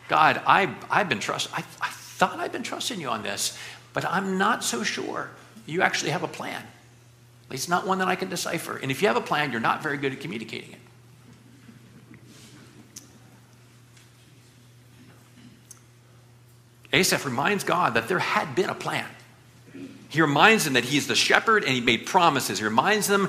God, 0.08 0.42
I, 0.48 0.74
I've 0.90 1.08
been 1.08 1.20
trusting, 1.20 1.54
I, 1.54 1.60
I 1.80 1.90
thought 1.92 2.40
I'd 2.40 2.52
been 2.52 2.64
trusting 2.64 3.00
you 3.00 3.10
on 3.10 3.22
this, 3.22 3.56
but 4.00 4.10
I'm 4.10 4.38
not 4.38 4.64
so 4.64 4.82
sure 4.82 5.30
you 5.66 5.82
actually 5.82 6.12
have 6.12 6.24
a 6.24 6.28
plan. 6.28 6.62
At 7.46 7.52
least 7.52 7.68
not 7.68 7.86
one 7.86 7.98
that 7.98 8.08
I 8.08 8.16
can 8.16 8.30
decipher. 8.30 8.78
And 8.78 8.92
if 8.92 9.02
you 9.02 9.10
have 9.10 9.18
a 9.18 9.22
plan, 9.22 9.52
you're 9.52 9.60
not 9.60 9.84
very 9.84 9.98
good 9.98 10.14
at 10.14 10.22
communicating 10.22 10.72
it. 10.72 10.80
Asaph 16.94 17.26
reminds 17.26 17.66
God 17.66 17.96
that 17.96 18.08
there 18.08 18.20
had 18.20 18.56
been 18.56 18.70
a 18.70 18.74
plan. 18.74 19.06
He 20.08 20.22
reminds 20.22 20.64
them 20.64 20.76
that 20.76 20.86
he 20.86 20.98
is 20.98 21.08
the 21.08 21.16
shepherd 21.16 21.66
and 21.66 21.74
he 21.74 21.82
made 21.82 22.06
promises. 22.06 22.60
He 22.60 22.64
reminds 22.64 23.08
them 23.08 23.28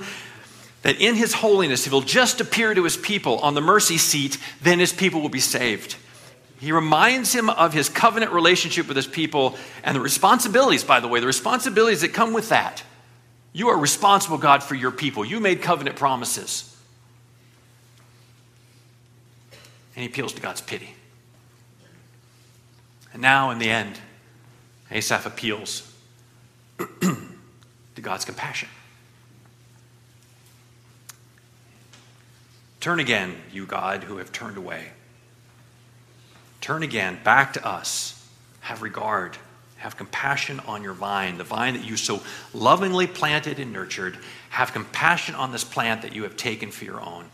that 0.82 1.00
in 1.00 1.16
his 1.16 1.34
holiness, 1.34 1.84
if 1.84 1.92
he'll 1.92 2.00
just 2.00 2.40
appear 2.40 2.74
to 2.74 2.84
his 2.84 2.96
people 2.96 3.40
on 3.40 3.54
the 3.54 3.60
mercy 3.60 3.98
seat, 3.98 4.38
then 4.62 4.78
his 4.78 4.92
people 4.92 5.20
will 5.20 5.30
be 5.30 5.40
saved. 5.40 5.96
He 6.60 6.72
reminds 6.72 7.32
him 7.32 7.48
of 7.48 7.72
his 7.72 7.88
covenant 7.88 8.32
relationship 8.32 8.86
with 8.86 8.96
his 8.96 9.06
people 9.06 9.56
and 9.82 9.96
the 9.96 10.00
responsibilities, 10.00 10.84
by 10.84 11.00
the 11.00 11.08
way, 11.08 11.18
the 11.18 11.26
responsibilities 11.26 12.02
that 12.02 12.12
come 12.12 12.34
with 12.34 12.50
that. 12.50 12.82
You 13.54 13.68
are 13.70 13.78
responsible, 13.78 14.36
God, 14.36 14.62
for 14.62 14.74
your 14.74 14.90
people. 14.90 15.24
You 15.24 15.40
made 15.40 15.62
covenant 15.62 15.96
promises. 15.96 16.76
And 19.96 20.02
he 20.02 20.06
appeals 20.06 20.34
to 20.34 20.42
God's 20.42 20.60
pity. 20.60 20.94
And 23.14 23.22
now, 23.22 23.50
in 23.50 23.58
the 23.58 23.70
end, 23.70 23.98
Asaph 24.90 25.24
appeals 25.24 25.90
to 26.78 28.00
God's 28.02 28.26
compassion. 28.26 28.68
Turn 32.80 33.00
again, 33.00 33.36
you 33.50 33.64
God 33.64 34.04
who 34.04 34.18
have 34.18 34.30
turned 34.30 34.58
away. 34.58 34.88
Turn 36.60 36.82
again 36.82 37.18
back 37.24 37.54
to 37.54 37.66
us. 37.66 38.16
Have 38.60 38.82
regard, 38.82 39.36
have 39.78 39.96
compassion 39.96 40.60
on 40.60 40.82
your 40.82 40.92
vine, 40.92 41.38
the 41.38 41.44
vine 41.44 41.74
that 41.74 41.84
you 41.84 41.96
so 41.96 42.20
lovingly 42.52 43.06
planted 43.06 43.58
and 43.58 43.72
nurtured. 43.72 44.18
Have 44.50 44.72
compassion 44.72 45.34
on 45.34 45.52
this 45.52 45.64
plant 45.64 46.02
that 46.02 46.14
you 46.14 46.24
have 46.24 46.36
taken 46.36 46.70
for 46.70 46.84
your 46.84 47.00
own. 47.00 47.24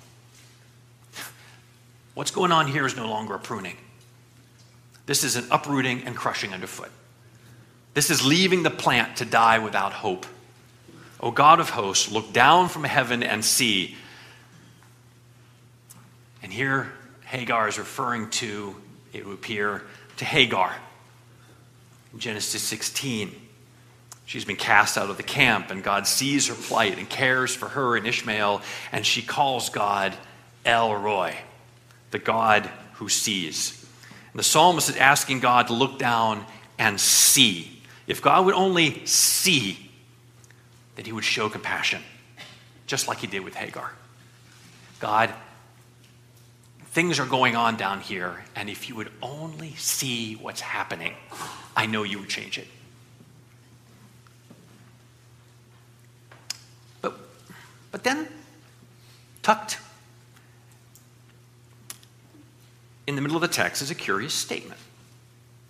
What's 2.15 2.31
going 2.31 2.53
on 2.53 2.69
here 2.69 2.87
is 2.87 2.97
no 2.97 3.09
longer 3.09 3.35
a 3.35 3.39
pruning. 3.39 3.77
This 5.07 5.23
is 5.23 5.37
an 5.37 5.47
uprooting 5.51 6.05
and 6.05 6.17
crushing 6.17 6.55
underfoot. 6.55 6.91
This 7.95 8.11
is 8.11 8.25
leaving 8.25 8.63
the 8.63 8.71
plant 8.71 9.17
to 9.19 9.25
die 9.25 9.59
without 9.59 9.93
hope. 9.93 10.27
O 11.21 11.31
God 11.31 11.61
of 11.61 11.71
hosts, 11.71 12.11
look 12.11 12.33
down 12.33 12.69
from 12.69 12.85
heaven 12.85 13.23
and 13.23 13.45
see. 13.45 13.97
And 16.43 16.53
here 16.53 16.93
Hagar 17.25 17.69
is 17.69 17.79
referring 17.79 18.31
to, 18.31 18.77
it 19.13 19.27
would 19.27 19.35
appear, 19.35 19.83
to 20.19 20.25
Hagar. 20.25 20.75
In 22.13 22.19
Genesis 22.19 22.63
16, 22.63 23.35
she's 24.25 24.45
been 24.45 24.57
cast 24.57 24.97
out 24.97 25.11
of 25.11 25.17
the 25.17 25.23
camp, 25.23 25.71
and 25.71 25.83
God 25.83 26.07
sees 26.07 26.49
her 26.49 26.55
plight 26.55 26.99
and 26.99 27.09
cares 27.09 27.55
for 27.55 27.69
her 27.69 27.97
and 27.97 28.07
Ishmael, 28.07 28.63
and 28.93 29.05
she 29.05 29.23
calls 29.23 29.69
God 29.69 30.15
El 30.65 30.97
Roi, 30.97 31.37
the 32.11 32.19
God 32.19 32.71
who 32.95 33.09
sees. 33.09 33.85
And 34.33 34.39
the 34.39 34.45
psalmist 34.45 34.89
is 34.89 34.97
asking 34.97 35.41
God 35.41 35.69
to 35.69 35.73
look 35.73 35.99
down 35.99 36.45
and 36.79 37.01
see. 37.01 37.81
If 38.07 38.23
God 38.23 38.47
would 38.47 38.55
only 38.55 39.05
see, 39.07 39.79
that 40.97 41.07
he 41.07 41.13
would 41.13 41.25
show 41.25 41.49
compassion, 41.49 42.03
just 42.87 43.07
like 43.09 43.19
he 43.19 43.27
did 43.27 43.41
with 43.41 43.55
Hagar. 43.55 43.93
God, 44.99 45.33
things 46.97 47.19
are 47.19 47.27
going 47.27 47.55
on 47.55 47.77
down 47.77 48.01
here, 48.01 48.43
and 48.55 48.71
if 48.71 48.89
you 48.89 48.95
would 48.95 49.11
only 49.21 49.75
see 49.75 50.33
what's 50.33 50.63
happening, 50.63 51.13
I 51.77 51.85
know 51.85 52.05
you 52.05 52.19
would 52.21 52.31
change 52.31 52.57
it. 52.57 52.67
But, 57.03 57.19
but 57.93 58.03
then, 58.03 58.27
tucked 59.43 59.79
in 63.07 63.15
the 63.15 63.21
middle 63.21 63.37
of 63.37 63.43
the 63.43 63.49
text 63.49 63.83
is 63.83 63.91
a 63.91 63.95
curious 63.95 64.33
statement 64.33 64.81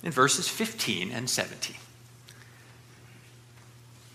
in 0.05 0.13
verses 0.13 0.47
15 0.47 1.11
and 1.11 1.29
17. 1.29 1.75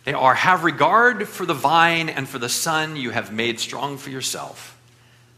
They 0.05 0.13
are 0.13 0.35
have 0.35 0.63
regard 0.63 1.27
for 1.27 1.45
the 1.45 1.53
vine 1.53 2.07
and 2.07 2.25
for 2.29 2.39
the 2.39 2.47
son 2.47 2.95
you 2.95 3.09
have 3.09 3.33
made 3.33 3.59
strong 3.59 3.97
for 3.97 4.11
yourself, 4.11 4.77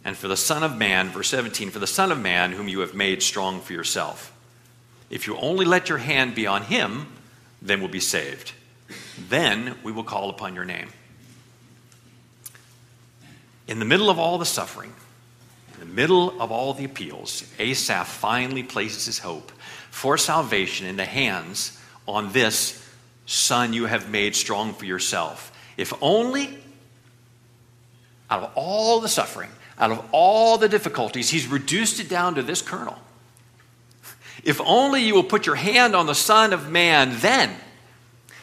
and 0.06 0.18
for 0.18 0.28
the 0.28 0.38
Son 0.38 0.64
of 0.64 0.78
Man, 0.78 1.10
verse 1.10 1.30
17, 1.30 1.70
for 1.70 1.80
the 1.80 1.88
Son 1.88 2.12
of 2.12 2.20
Man 2.20 2.52
whom 2.52 2.68
you 2.68 2.82
have 2.82 2.94
made 2.94 3.24
strong 3.24 3.62
for 3.62 3.74
yourself. 3.74 4.34
If 5.10 5.28
you 5.28 5.38
only 5.38 5.66
let 5.66 5.90
your 5.90 6.00
hand 6.00 6.36
be 6.36 6.48
on 6.48 6.64
him, 6.64 7.08
then 7.62 7.80
we'll 7.80 7.90
be 7.90 8.00
saved. 8.00 8.54
Then 9.30 9.76
we 9.84 9.92
will 9.92 10.04
call 10.04 10.30
upon 10.30 10.56
your 10.56 10.66
name. 10.66 10.90
In 13.68 13.80
the 13.80 13.86
middle 13.86 14.10
of 14.10 14.20
all 14.20 14.38
the 14.38 14.46
suffering, 14.46 14.94
in 15.74 15.80
the 15.80 15.86
middle 15.86 16.42
of 16.42 16.52
all 16.52 16.74
the 16.74 16.84
appeals, 16.84 17.44
Asaph 17.60 18.08
finally 18.08 18.64
places 18.64 19.06
his 19.06 19.20
hope 19.20 19.52
for 19.90 20.18
salvation 20.18 20.88
in 20.88 20.98
the 20.98 21.06
hands 21.06 21.80
on 22.08 22.32
this 22.32 22.80
son 23.26 23.74
you 23.74 23.86
have 23.86 24.10
made 24.10 24.36
strong 24.36 24.74
for 24.74 24.86
yourself. 24.86 25.52
If 25.78 25.94
only 26.02 26.58
out 28.30 28.44
of 28.44 28.52
all 28.56 29.00
the 29.00 29.08
suffering, 29.08 29.50
out 29.78 29.92
of 29.92 30.06
all 30.12 30.58
the 30.58 30.70
difficulties, 30.70 31.30
he's 31.30 31.48
reduced 31.48 32.00
it 32.00 32.10
down 32.10 32.36
to 32.36 32.44
this 32.44 32.62
kernel. 32.62 32.98
If 34.44 34.60
only 34.62 35.04
you 35.04 35.14
will 35.14 35.24
put 35.24 35.46
your 35.46 35.56
hand 35.56 35.96
on 35.96 36.06
the 36.06 36.16
Son 36.16 36.54
of 36.54 36.70
Man, 36.70 37.18
then, 37.20 37.56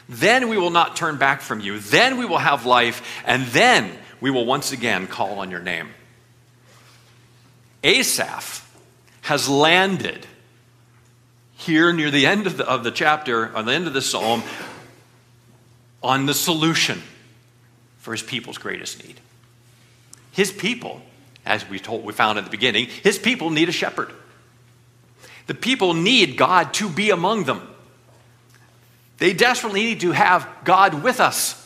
then 0.09 0.49
we 0.49 0.57
will 0.57 0.70
not 0.70 0.97
turn 0.97 1.18
back 1.18 1.41
from 1.41 1.61
you. 1.61 1.78
Then 1.78 2.16
we 2.16 2.24
will 2.24 2.39
have 2.39 2.66
life, 2.66 3.22
and 3.24 3.47
then 3.49 3.91
we 4.20 4.31
will 4.31 4.47
once 4.47 4.72
again 4.72 5.07
call 5.07 5.39
on 5.39 5.51
your 5.51 5.61
name. 5.61 5.89
Asaph 7.83 8.66
has 9.22 9.49
landed 9.49 10.26
here 11.55 11.93
near 11.93 12.11
the 12.11 12.26
end 12.26 12.47
of 12.47 12.57
the, 12.57 12.66
of 12.68 12.85
the 12.85 12.91
chapter, 12.91 13.55
on 13.55 13.66
the 13.66 13.72
end 13.72 13.87
of 13.87 13.93
the 13.93 14.03
psalm, 14.03 14.43
on 16.03 16.26
the 16.26 16.35
solution 16.35 17.03
for 17.99 18.12
his 18.12 18.22
people's 18.22 18.59
greatest 18.59 19.07
need. 19.07 19.20
His 20.33 20.51
people, 20.51 21.03
as 21.45 21.68
we 21.68 21.78
told 21.78 22.05
we 22.05 22.12
found 22.12 22.38
at 22.38 22.45
the 22.45 22.51
beginning, 22.51 22.86
his 22.86 23.18
people 23.18 23.51
need 23.51 23.68
a 23.68 23.72
shepherd. 23.72 24.12
The 25.47 25.55
people 25.55 25.95
need 25.95 26.36
God 26.36 26.74
to 26.74 26.88
be 26.88 27.11
among 27.11 27.45
them. 27.45 27.66
They 29.18 29.32
desperately 29.32 29.82
need 29.82 30.01
to 30.01 30.12
have 30.12 30.49
God 30.64 31.03
with 31.03 31.20
us. 31.20 31.57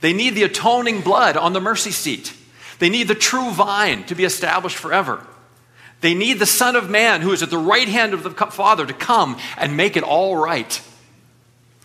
They 0.00 0.12
need 0.12 0.34
the 0.34 0.44
atoning 0.44 1.00
blood 1.00 1.36
on 1.36 1.52
the 1.52 1.60
mercy 1.60 1.90
seat. 1.90 2.34
They 2.78 2.88
need 2.88 3.08
the 3.08 3.14
true 3.14 3.50
vine 3.50 4.04
to 4.04 4.14
be 4.14 4.24
established 4.24 4.76
forever. 4.76 5.26
They 6.00 6.14
need 6.14 6.38
the 6.38 6.46
Son 6.46 6.76
of 6.76 6.88
Man 6.88 7.20
who 7.20 7.32
is 7.32 7.42
at 7.42 7.50
the 7.50 7.58
right 7.58 7.88
hand 7.88 8.14
of 8.14 8.22
the 8.22 8.30
Father 8.30 8.86
to 8.86 8.94
come 8.94 9.36
and 9.58 9.76
make 9.76 9.96
it 9.96 10.02
all 10.02 10.36
right. 10.36 10.80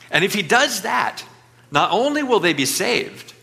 And 0.10 0.24
if 0.24 0.34
he 0.34 0.42
does 0.42 0.84
that, 0.84 1.24
not 1.72 1.92
only 1.92 2.24
will 2.24 2.40
they 2.40 2.54
be 2.54 2.66
saved, 2.66 3.34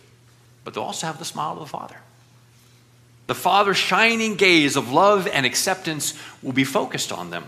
but 0.65 0.75
they'll 0.75 0.85
also 0.85 1.07
have 1.07 1.19
the 1.19 1.25
smile 1.25 1.55
of 1.55 1.59
the 1.59 1.67
Father. 1.67 1.97
The 3.27 3.35
Father's 3.35 3.77
shining 3.77 4.35
gaze 4.35 4.77
of 4.77 4.91
love 4.91 5.27
and 5.27 5.47
acceptance 5.47 6.18
will 6.43 6.53
be 6.53 6.64
focused 6.64 7.12
on 7.12 7.31
them. 7.31 7.45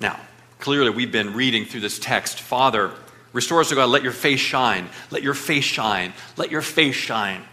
Now, 0.00 0.18
clearly, 0.58 0.90
we've 0.90 1.12
been 1.12 1.34
reading 1.34 1.64
through 1.64 1.80
this 1.80 1.98
text 1.98 2.40
Father, 2.40 2.92
restore 3.32 3.60
us 3.60 3.68
to 3.68 3.74
God, 3.74 3.90
let 3.90 4.02
your 4.02 4.12
face 4.12 4.40
shine, 4.40 4.88
let 5.10 5.22
your 5.22 5.34
face 5.34 5.64
shine, 5.64 6.12
let 6.36 6.50
your 6.50 6.62
face 6.62 6.96
shine. 6.96 7.44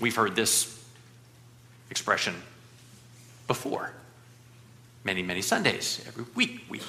We've 0.00 0.14
heard 0.14 0.36
this 0.36 0.78
expression 1.90 2.34
before. 3.46 3.92
Many, 5.04 5.22
many 5.22 5.42
Sundays. 5.42 6.04
Every 6.06 6.24
week 6.34 6.64
we 6.68 6.80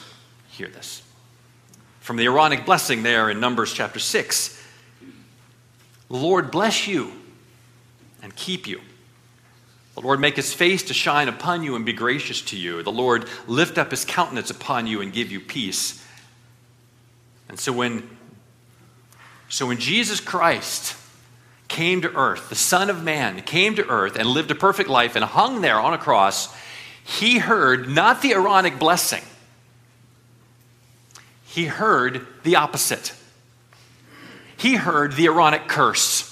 hear 0.50 0.68
this. 0.68 1.02
From 2.02 2.18
the 2.18 2.26
Aaronic 2.26 2.66
blessing 2.66 3.04
there 3.04 3.30
in 3.30 3.40
Numbers 3.40 3.74
chapter 3.74 4.00
6 4.00 4.62
The 6.10 6.18
Lord 6.18 6.52
bless 6.52 6.88
you 6.88 7.14
and 8.22 8.36
keep 8.36 8.68
you. 8.68 8.82
The 9.96 10.02
Lord 10.02 10.20
make 10.20 10.36
his 10.36 10.54
face 10.54 10.84
to 10.84 10.94
shine 10.94 11.28
upon 11.28 11.64
you 11.64 11.76
and 11.76 11.86
be 11.86 11.94
gracious 11.94 12.42
to 12.44 12.58
you. 12.58 12.84
The 12.84 12.92
Lord 12.92 13.28
lift 13.48 13.78
up 13.78 13.92
his 13.92 14.06
countenance 14.06 14.50
upon 14.50 14.88
you 14.88 15.02
and 15.02 15.12
give 15.12 15.32
you 15.32 15.40
peace. 15.40 16.06
And 17.50 17.60
so 17.60 17.74
when 17.74 18.10
so 19.50 19.66
when 19.66 19.80
Jesus 19.80 20.20
Christ 20.20 20.96
came 21.68 22.02
to 22.02 22.16
earth, 22.16 22.50
the 22.50 22.56
Son 22.56 22.90
of 22.90 23.04
Man 23.04 23.42
came 23.42 23.76
to 23.76 23.88
earth 23.88 24.16
and 24.16 24.30
lived 24.30 24.52
a 24.52 24.56
perfect 24.56 24.90
life 24.90 25.16
and 25.16 25.26
hung 25.26 25.62
there 25.62 25.80
on 25.80 25.94
a 25.94 25.98
cross, 25.98 26.56
he 27.04 27.40
heard 27.40 27.90
not 27.90 28.22
the 28.22 28.34
Aaronic 28.34 28.78
blessing, 28.78 29.24
he 31.46 31.66
heard 31.66 32.28
the 32.44 32.56
opposite. 32.56 33.14
He 34.56 34.76
heard 34.76 35.14
the 35.14 35.28
Aaronic 35.28 35.70
curse. 35.70 36.29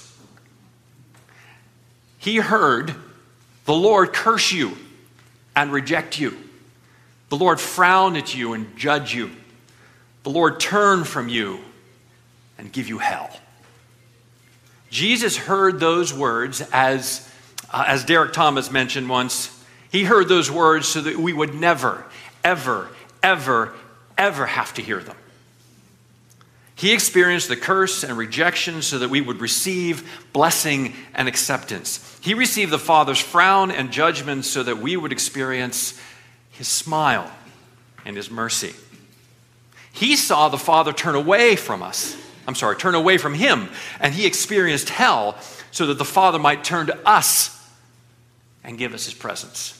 He 2.18 2.36
heard 2.36 2.94
the 3.64 3.74
Lord 3.74 4.12
curse 4.12 4.52
you 4.52 4.76
and 5.54 5.72
reject 5.72 6.18
you. 6.18 6.36
The 7.28 7.36
Lord 7.36 7.60
frown 7.60 8.16
at 8.16 8.34
you 8.34 8.54
and 8.54 8.76
judge 8.76 9.14
you. 9.14 9.30
The 10.22 10.30
Lord 10.30 10.60
turn 10.60 11.04
from 11.04 11.28
you 11.28 11.60
and 12.58 12.72
give 12.72 12.88
you 12.88 12.98
hell. 12.98 13.30
Jesus 14.90 15.36
heard 15.36 15.80
those 15.80 16.12
words 16.14 16.62
as, 16.72 17.28
uh, 17.70 17.84
as 17.86 18.04
Derek 18.04 18.32
Thomas 18.32 18.70
mentioned 18.70 19.08
once. 19.08 19.54
He 19.92 20.04
heard 20.04 20.28
those 20.28 20.50
words 20.50 20.88
so 20.88 21.02
that 21.02 21.16
we 21.16 21.32
would 21.32 21.54
never, 21.54 22.04
ever, 22.42 22.88
ever, 23.22 23.74
ever 24.16 24.46
have 24.46 24.74
to 24.74 24.82
hear 24.82 25.00
them. 25.00 25.16
He 26.78 26.92
experienced 26.92 27.48
the 27.48 27.56
curse 27.56 28.04
and 28.04 28.16
rejection 28.16 28.80
so 28.80 29.00
that 29.00 29.10
we 29.10 29.20
would 29.20 29.40
receive 29.40 30.08
blessing 30.32 30.94
and 31.12 31.28
acceptance. 31.28 32.18
He 32.22 32.32
received 32.32 32.72
the 32.72 32.78
Father's 32.78 33.20
frown 33.20 33.70
and 33.70 33.90
judgment 33.90 34.46
so 34.46 34.62
that 34.62 34.78
we 34.78 34.96
would 34.96 35.12
experience 35.12 36.00
his 36.52 36.68
smile 36.68 37.30
and 38.06 38.16
his 38.16 38.30
mercy. 38.30 38.74
He 39.92 40.16
saw 40.16 40.48
the 40.48 40.56
Father 40.56 40.92
turn 40.92 41.16
away 41.16 41.56
from 41.56 41.82
us 41.82 42.16
I'm 42.48 42.54
sorry, 42.54 42.76
turn 42.76 42.94
away 42.94 43.18
from 43.18 43.34
him. 43.34 43.68
And 44.00 44.14
he 44.14 44.26
experienced 44.26 44.88
hell 44.88 45.36
so 45.70 45.86
that 45.88 45.98
the 45.98 46.04
Father 46.04 46.38
might 46.38 46.64
turn 46.64 46.86
to 46.86 46.98
us 47.06 47.54
and 48.64 48.78
give 48.78 48.94
us 48.94 49.04
his 49.04 49.12
presence. 49.12 49.77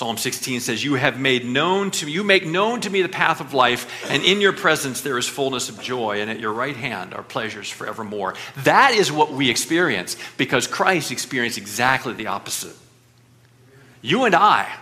Psalm 0.00 0.16
16 0.16 0.60
says, 0.60 0.82
You 0.82 0.94
have 0.94 1.20
made 1.20 1.44
known 1.44 1.90
to 1.90 2.06
me, 2.06 2.12
you 2.12 2.24
make 2.24 2.46
known 2.46 2.80
to 2.80 2.88
me 2.88 3.02
the 3.02 3.08
path 3.10 3.42
of 3.42 3.52
life, 3.52 4.10
and 4.10 4.24
in 4.24 4.40
your 4.40 4.54
presence 4.54 5.02
there 5.02 5.18
is 5.18 5.28
fullness 5.28 5.68
of 5.68 5.78
joy, 5.78 6.22
and 6.22 6.30
at 6.30 6.40
your 6.40 6.54
right 6.54 6.74
hand 6.74 7.12
are 7.12 7.22
pleasures 7.22 7.68
forevermore. 7.68 8.34
That 8.64 8.94
is 8.94 9.12
what 9.12 9.30
we 9.30 9.50
experience 9.50 10.16
because 10.38 10.66
Christ 10.66 11.12
experienced 11.12 11.58
exactly 11.58 12.14
the 12.14 12.28
opposite. 12.28 12.74
You 14.00 14.24
and 14.24 14.34
I, 14.34 14.74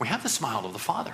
we 0.00 0.08
have 0.08 0.22
the 0.22 0.30
smile 0.30 0.64
of 0.64 0.72
the 0.72 0.78
Father. 0.78 1.12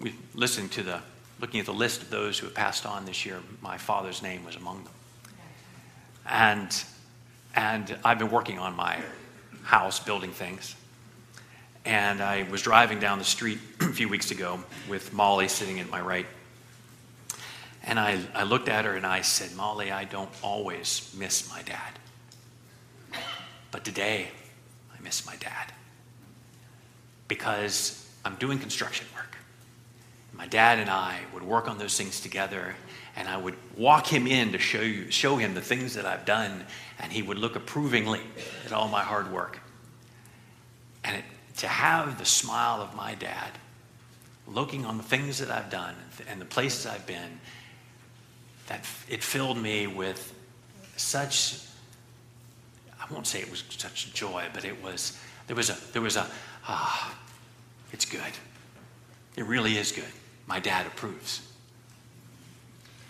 we 0.00 0.12
listening 0.34 0.70
to 0.70 0.82
the 0.82 1.00
looking 1.38 1.60
at 1.60 1.66
the 1.66 1.72
list 1.72 2.02
of 2.02 2.10
those 2.10 2.36
who 2.36 2.46
have 2.46 2.54
passed 2.56 2.84
on 2.84 3.04
this 3.04 3.24
year, 3.24 3.38
my 3.62 3.78
father's 3.78 4.24
name 4.24 4.44
was 4.44 4.56
among 4.56 4.82
them. 4.82 4.92
And 6.26 6.84
and 7.54 7.96
I've 8.04 8.18
been 8.18 8.30
working 8.30 8.58
on 8.58 8.74
my 8.74 8.98
house, 9.62 10.00
building 10.00 10.30
things. 10.30 10.74
And 11.84 12.22
I 12.22 12.44
was 12.50 12.62
driving 12.62 12.98
down 12.98 13.18
the 13.18 13.24
street 13.24 13.58
a 13.80 13.92
few 13.92 14.08
weeks 14.08 14.30
ago 14.30 14.62
with 14.88 15.12
Molly 15.12 15.48
sitting 15.48 15.80
at 15.80 15.90
my 15.90 16.00
right. 16.00 16.26
And 17.84 17.98
I, 18.00 18.18
I 18.34 18.44
looked 18.44 18.68
at 18.68 18.86
her 18.86 18.96
and 18.96 19.04
I 19.06 19.20
said, 19.20 19.54
Molly, 19.56 19.92
I 19.92 20.04
don't 20.04 20.30
always 20.42 21.14
miss 21.18 21.50
my 21.50 21.62
dad. 21.62 21.92
But 23.70 23.84
today, 23.84 24.28
I 24.96 25.02
miss 25.02 25.26
my 25.26 25.36
dad. 25.36 25.72
Because 27.28 28.08
I'm 28.24 28.36
doing 28.36 28.58
construction 28.58 29.06
work. 29.14 29.33
My 30.36 30.46
dad 30.46 30.78
and 30.78 30.90
I 30.90 31.20
would 31.32 31.42
work 31.42 31.68
on 31.68 31.78
those 31.78 31.96
things 31.96 32.20
together, 32.20 32.74
and 33.16 33.28
I 33.28 33.36
would 33.36 33.54
walk 33.76 34.06
him 34.06 34.26
in 34.26 34.52
to 34.52 34.58
show, 34.58 34.80
you, 34.80 35.10
show 35.10 35.36
him 35.36 35.54
the 35.54 35.60
things 35.60 35.94
that 35.94 36.06
I've 36.06 36.24
done, 36.24 36.64
and 36.98 37.12
he 37.12 37.22
would 37.22 37.38
look 37.38 37.54
approvingly 37.54 38.20
at 38.66 38.72
all 38.72 38.88
my 38.88 39.02
hard 39.02 39.30
work. 39.30 39.60
And 41.04 41.16
it, 41.16 41.24
to 41.58 41.68
have 41.68 42.18
the 42.18 42.24
smile 42.24 42.82
of 42.82 42.96
my 42.96 43.14
dad 43.14 43.50
looking 44.48 44.84
on 44.84 44.96
the 44.96 45.04
things 45.04 45.38
that 45.38 45.50
I've 45.50 45.70
done 45.70 45.94
and 46.28 46.40
the 46.40 46.46
places 46.46 46.86
I've 46.86 47.06
been, 47.06 47.38
that 48.66 48.80
it 49.08 49.22
filled 49.22 49.58
me 49.58 49.86
with 49.86 50.34
such 50.96 51.60
I 53.00 53.12
won't 53.12 53.26
say 53.26 53.40
it 53.40 53.50
was 53.50 53.62
such 53.68 54.14
joy, 54.14 54.46
but 54.54 54.64
it 54.64 54.82
was 54.82 55.18
there 55.46 55.54
was 55.54 55.68
a 55.68 55.76
there 55.92 56.00
was 56.00 56.16
a 56.16 56.26
ah, 56.66 57.14
it's 57.92 58.06
good. 58.06 58.20
It 59.36 59.44
really 59.44 59.76
is 59.76 59.92
good 59.92 60.04
my 60.46 60.60
dad 60.60 60.86
approves. 60.86 61.40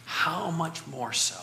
How 0.05 0.51
much 0.51 0.87
more 0.87 1.12
so 1.12 1.41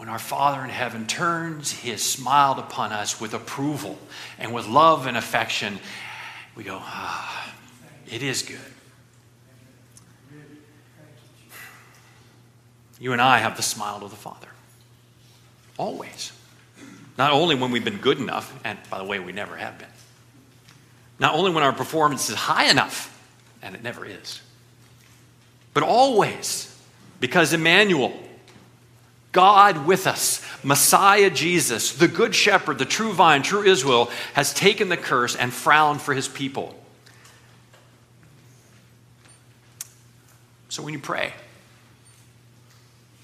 when 0.00 0.08
our 0.08 0.18
Father 0.18 0.64
in 0.64 0.70
heaven 0.70 1.06
turns 1.06 1.72
his 1.72 2.02
smile 2.02 2.58
upon 2.58 2.90
us 2.90 3.20
with 3.20 3.34
approval 3.34 3.98
and 4.38 4.54
with 4.54 4.66
love 4.66 5.06
and 5.06 5.14
affection, 5.14 5.78
we 6.56 6.64
go, 6.64 6.78
ah, 6.80 7.52
it 8.10 8.22
is 8.22 8.40
good. 8.40 8.58
You 12.98 13.12
and 13.12 13.20
I 13.20 13.40
have 13.40 13.58
the 13.58 13.62
smile 13.62 14.02
of 14.02 14.08
the 14.08 14.16
Father. 14.16 14.48
Always. 15.76 16.32
Not 17.18 17.32
only 17.32 17.54
when 17.54 17.70
we've 17.70 17.84
been 17.84 17.98
good 17.98 18.18
enough, 18.18 18.58
and 18.64 18.78
by 18.88 18.96
the 18.96 19.04
way, 19.04 19.18
we 19.18 19.32
never 19.32 19.56
have 19.56 19.78
been. 19.78 19.88
Not 21.18 21.34
only 21.34 21.50
when 21.50 21.62
our 21.62 21.74
performance 21.74 22.30
is 22.30 22.36
high 22.36 22.70
enough, 22.70 23.19
and 23.62 23.74
it 23.74 23.82
never 23.82 24.04
is. 24.04 24.40
But 25.74 25.82
always, 25.82 26.74
because 27.20 27.52
Emmanuel, 27.52 28.12
God 29.32 29.86
with 29.86 30.06
us, 30.06 30.44
Messiah 30.64 31.30
Jesus, 31.30 31.92
the 31.92 32.08
Good 32.08 32.34
Shepherd, 32.34 32.78
the 32.78 32.84
true 32.84 33.12
vine, 33.12 33.42
true 33.42 33.62
Israel, 33.62 34.10
has 34.34 34.52
taken 34.52 34.88
the 34.88 34.96
curse 34.96 35.36
and 35.36 35.52
frowned 35.52 36.00
for 36.00 36.14
his 36.14 36.26
people. 36.26 36.74
So 40.68 40.82
when 40.82 40.92
you 40.92 41.00
pray, 41.00 41.32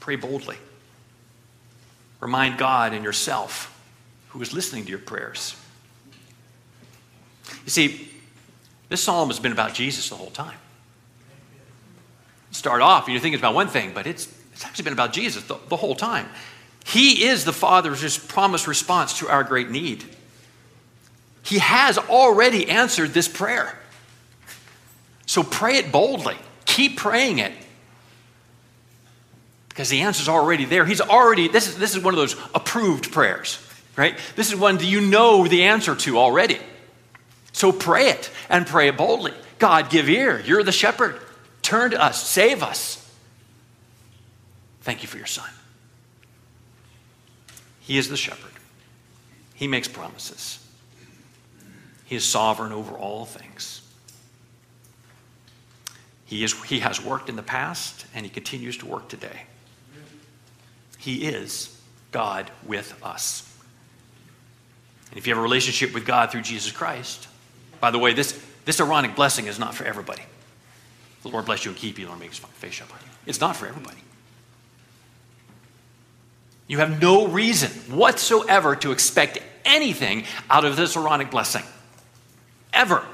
pray 0.01 0.17
boldly. 0.17 0.57
Remind 2.21 2.59
God 2.59 2.93
and 2.93 3.05
yourself 3.05 3.73
who 4.31 4.43
is 4.43 4.53
listening 4.53 4.85
to 4.85 4.91
your 4.91 4.99
prayers. 4.99 5.57
You 7.65 7.71
see, 7.71 8.09
this 8.89 9.03
psalm 9.03 9.29
has 9.29 9.41
been 9.41 9.53
about 9.53 9.75
Jesus 9.75 10.09
the 10.09 10.15
whole 10.15 10.31
time. 10.31 10.59
Start 12.51 12.81
off, 12.81 13.09
you're 13.09 13.21
thinking 13.21 13.39
about 13.39 13.55
one 13.55 13.69
thing, 13.69 13.93
but 13.93 14.07
it's, 14.07 14.33
it's 14.53 14.65
actually 14.65 14.85
been 14.85 14.93
about 14.93 15.13
Jesus 15.13 15.43
the, 15.45 15.59
the 15.69 15.77
whole 15.77 15.95
time. 15.95 16.29
He 16.87 17.25
is 17.25 17.45
the 17.45 17.53
Father's 17.53 18.17
promised 18.17 18.67
response 18.67 19.19
to 19.19 19.29
our 19.29 19.43
great 19.43 19.71
need. 19.71 20.05
He 21.43 21.59
has 21.59 21.99
already 21.99 22.69
answered 22.69 23.13
this 23.13 23.29
prayer. 23.29 23.77
So 25.27 25.43
pray 25.43 25.77
it 25.79 25.91
boldly. 25.91 26.37
Keep 26.65 26.97
praying 26.97 27.39
it. 27.39 27.53
Because 29.69 29.89
the 29.89 30.01
answer's 30.03 30.29
already 30.29 30.65
there. 30.65 30.87
He's 30.87 31.01
already, 31.01 31.49
this 31.49 31.69
is, 31.69 31.77
this 31.77 31.95
is 31.95 32.03
one 32.03 32.15
of 32.15 32.19
those 32.19 32.37
approved 32.55 33.13
prayers. 33.13 33.59
right? 33.97 34.17
This 34.37 34.53
is 34.53 34.59
one 34.59 34.77
that 34.77 34.85
you 34.85 35.01
know 35.01 35.47
the 35.47 35.65
answer 35.65 35.95
to 35.97 36.19
already. 36.19 36.59
So 37.57 37.73
pray 37.73 38.11
it 38.11 38.31
and 38.51 38.67
pray 38.67 38.89
it 38.89 38.99
boldly. 38.99 39.33
God, 39.59 39.89
give 39.89 40.11
ear. 40.11 40.39
You're 40.45 40.63
the 40.63 40.73
shepherd. 40.73 41.19
Turn 41.63 41.93
to 41.93 42.03
us, 42.03 42.23
save 42.23 42.63
us. 42.63 43.03
Thank 44.83 45.01
you 45.01 45.09
for 45.09 45.17
your 45.17 45.27
son. 45.27 45.49
He 47.81 47.97
is 47.97 48.11
the 48.11 48.17
shepherd, 48.19 48.53
he 49.55 49.69
makes 49.69 49.89
promises, 49.89 50.59
he 52.05 52.17
is 52.17 52.27
sovereign 52.27 52.73
over 52.73 52.95
all 52.95 53.25
things. 53.25 53.81
He, 56.27 56.45
is, 56.45 56.53
he 56.65 56.81
has 56.81 57.03
worked 57.03 57.31
in 57.31 57.37
the 57.37 57.43
past 57.43 58.05
and 58.15 58.27
he 58.27 58.31
continues 58.31 58.77
to 58.79 58.87
work 58.87 59.09
today. 59.09 59.45
He 60.99 61.25
is 61.25 61.75
God 62.13 62.51
with 62.67 62.95
us. 63.03 63.51
And 65.11 65.19
if 65.19 65.27
you 65.27 65.33
have 65.33 65.39
a 65.39 65.43
relationship 65.43 65.95
with 65.95 66.05
God 66.05 66.31
through 66.33 66.43
Jesus 66.43 66.73
Christ, 66.73 67.29
by 67.81 67.91
the 67.91 67.99
way, 67.99 68.13
this, 68.13 68.41
this 68.65 68.81
Aaronic 68.81 69.15
blessing 69.15 69.47
is 69.47 69.59
not 69.59 69.75
for 69.75 69.85
everybody. 69.85 70.23
The 71.23 71.29
Lord 71.29 71.47
bless 71.47 71.65
you 71.65 71.71
and 71.71 71.79
keep 71.79 71.99
you, 71.99 72.07
Lord 72.07 72.21
make 72.21 72.31
his 72.31 72.39
face 72.39 72.75
shine 72.75 72.89
upon 72.89 73.01
you. 73.01 73.11
It's 73.27 73.41
not 73.41 73.57
for 73.57 73.67
everybody. 73.67 73.99
You 76.69 76.79
have 76.79 77.01
no 77.01 77.29
reason 77.29 77.71
whatsoever 77.97 78.75
to 78.77 78.93
expect 78.93 79.39
anything 79.65 80.25
out 80.51 80.65
of 80.65 80.77
this 80.77 80.97
Aaronic 80.97 81.31
blessing. 81.31 81.63
Ever. 82.73 83.05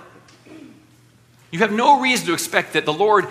You 1.50 1.58
have 1.60 1.72
no 1.72 2.00
reason 2.00 2.26
to 2.28 2.32
expect 2.32 2.72
that 2.72 2.86
the 2.86 2.92
Lord 2.92 3.28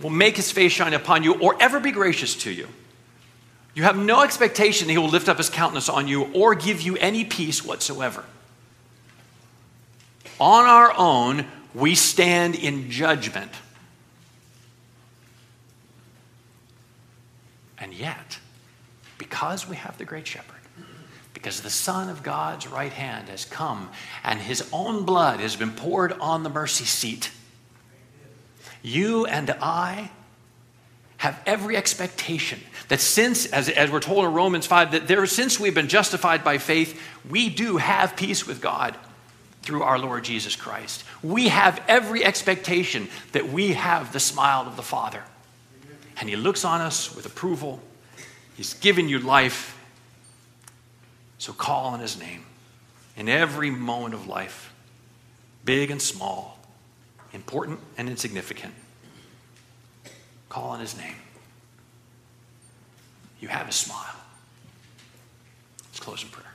will 0.00 0.10
make 0.10 0.36
his 0.36 0.50
face 0.50 0.72
shine 0.72 0.94
upon 0.94 1.22
you 1.22 1.34
or 1.34 1.60
ever 1.60 1.80
be 1.80 1.90
gracious 1.90 2.34
to 2.36 2.50
you. 2.50 2.68
You 3.74 3.82
have 3.82 3.96
no 3.96 4.22
expectation 4.22 4.86
that 4.86 4.92
he 4.92 4.98
will 4.98 5.08
lift 5.08 5.28
up 5.28 5.36
his 5.36 5.50
countenance 5.50 5.88
on 5.88 6.08
you 6.08 6.30
or 6.32 6.54
give 6.54 6.80
you 6.80 6.96
any 6.96 7.24
peace 7.24 7.64
whatsoever. 7.64 8.24
On 10.40 10.64
our 10.64 10.92
own, 10.96 11.46
we 11.74 11.94
stand 11.94 12.54
in 12.54 12.90
judgment. 12.90 13.50
And 17.78 17.92
yet, 17.92 18.38
because 19.18 19.68
we 19.68 19.76
have 19.76 19.98
the 19.98 20.04
great 20.04 20.26
shepherd, 20.26 20.54
because 21.34 21.60
the 21.60 21.70
Son 21.70 22.08
of 22.08 22.22
God's 22.22 22.66
right 22.66 22.92
hand 22.92 23.28
has 23.28 23.44
come 23.44 23.90
and 24.24 24.40
his 24.40 24.68
own 24.72 25.04
blood 25.04 25.40
has 25.40 25.56
been 25.56 25.72
poured 25.72 26.12
on 26.12 26.42
the 26.42 26.50
mercy 26.50 26.84
seat, 26.84 27.30
you 28.82 29.26
and 29.26 29.50
I 29.60 30.10
have 31.18 31.40
every 31.46 31.76
expectation 31.76 32.60
that 32.88 33.00
since, 33.00 33.46
as, 33.46 33.68
as 33.68 33.90
we're 33.90 34.00
told 34.00 34.24
in 34.24 34.32
Romans 34.32 34.66
5, 34.66 34.92
that 34.92 35.08
there, 35.08 35.26
since 35.26 35.58
we've 35.58 35.74
been 35.74 35.88
justified 35.88 36.44
by 36.44 36.58
faith, 36.58 37.00
we 37.28 37.48
do 37.48 37.76
have 37.76 38.16
peace 38.16 38.46
with 38.46 38.60
God 38.60 38.96
through 39.62 39.82
our 39.82 39.98
Lord 39.98 40.24
Jesus 40.24 40.56
Christ. 40.56 41.04
We 41.22 41.48
have 41.48 41.82
every 41.88 42.24
expectation 42.24 43.08
that 43.32 43.48
we 43.48 43.74
have 43.74 44.12
the 44.12 44.20
smile 44.20 44.66
of 44.66 44.76
the 44.76 44.82
Father. 44.82 45.22
And 46.20 46.28
He 46.28 46.36
looks 46.36 46.64
on 46.64 46.80
us 46.80 47.14
with 47.14 47.26
approval. 47.26 47.80
He's 48.56 48.74
given 48.74 49.08
you 49.08 49.18
life. 49.18 49.74
So 51.38 51.52
call 51.52 51.86
on 51.86 52.00
His 52.00 52.18
name 52.18 52.44
in 53.16 53.28
every 53.28 53.70
moment 53.70 54.14
of 54.14 54.26
life, 54.26 54.72
big 55.64 55.90
and 55.90 56.00
small, 56.00 56.58
important 57.32 57.80
and 57.96 58.08
insignificant. 58.08 58.74
Call 60.48 60.70
on 60.70 60.80
His 60.80 60.96
name. 60.96 61.16
You 63.40 63.48
have 63.48 63.66
His 63.66 63.76
smile. 63.76 64.16
Let's 65.88 66.00
close 66.00 66.22
in 66.22 66.28
prayer. 66.30 66.47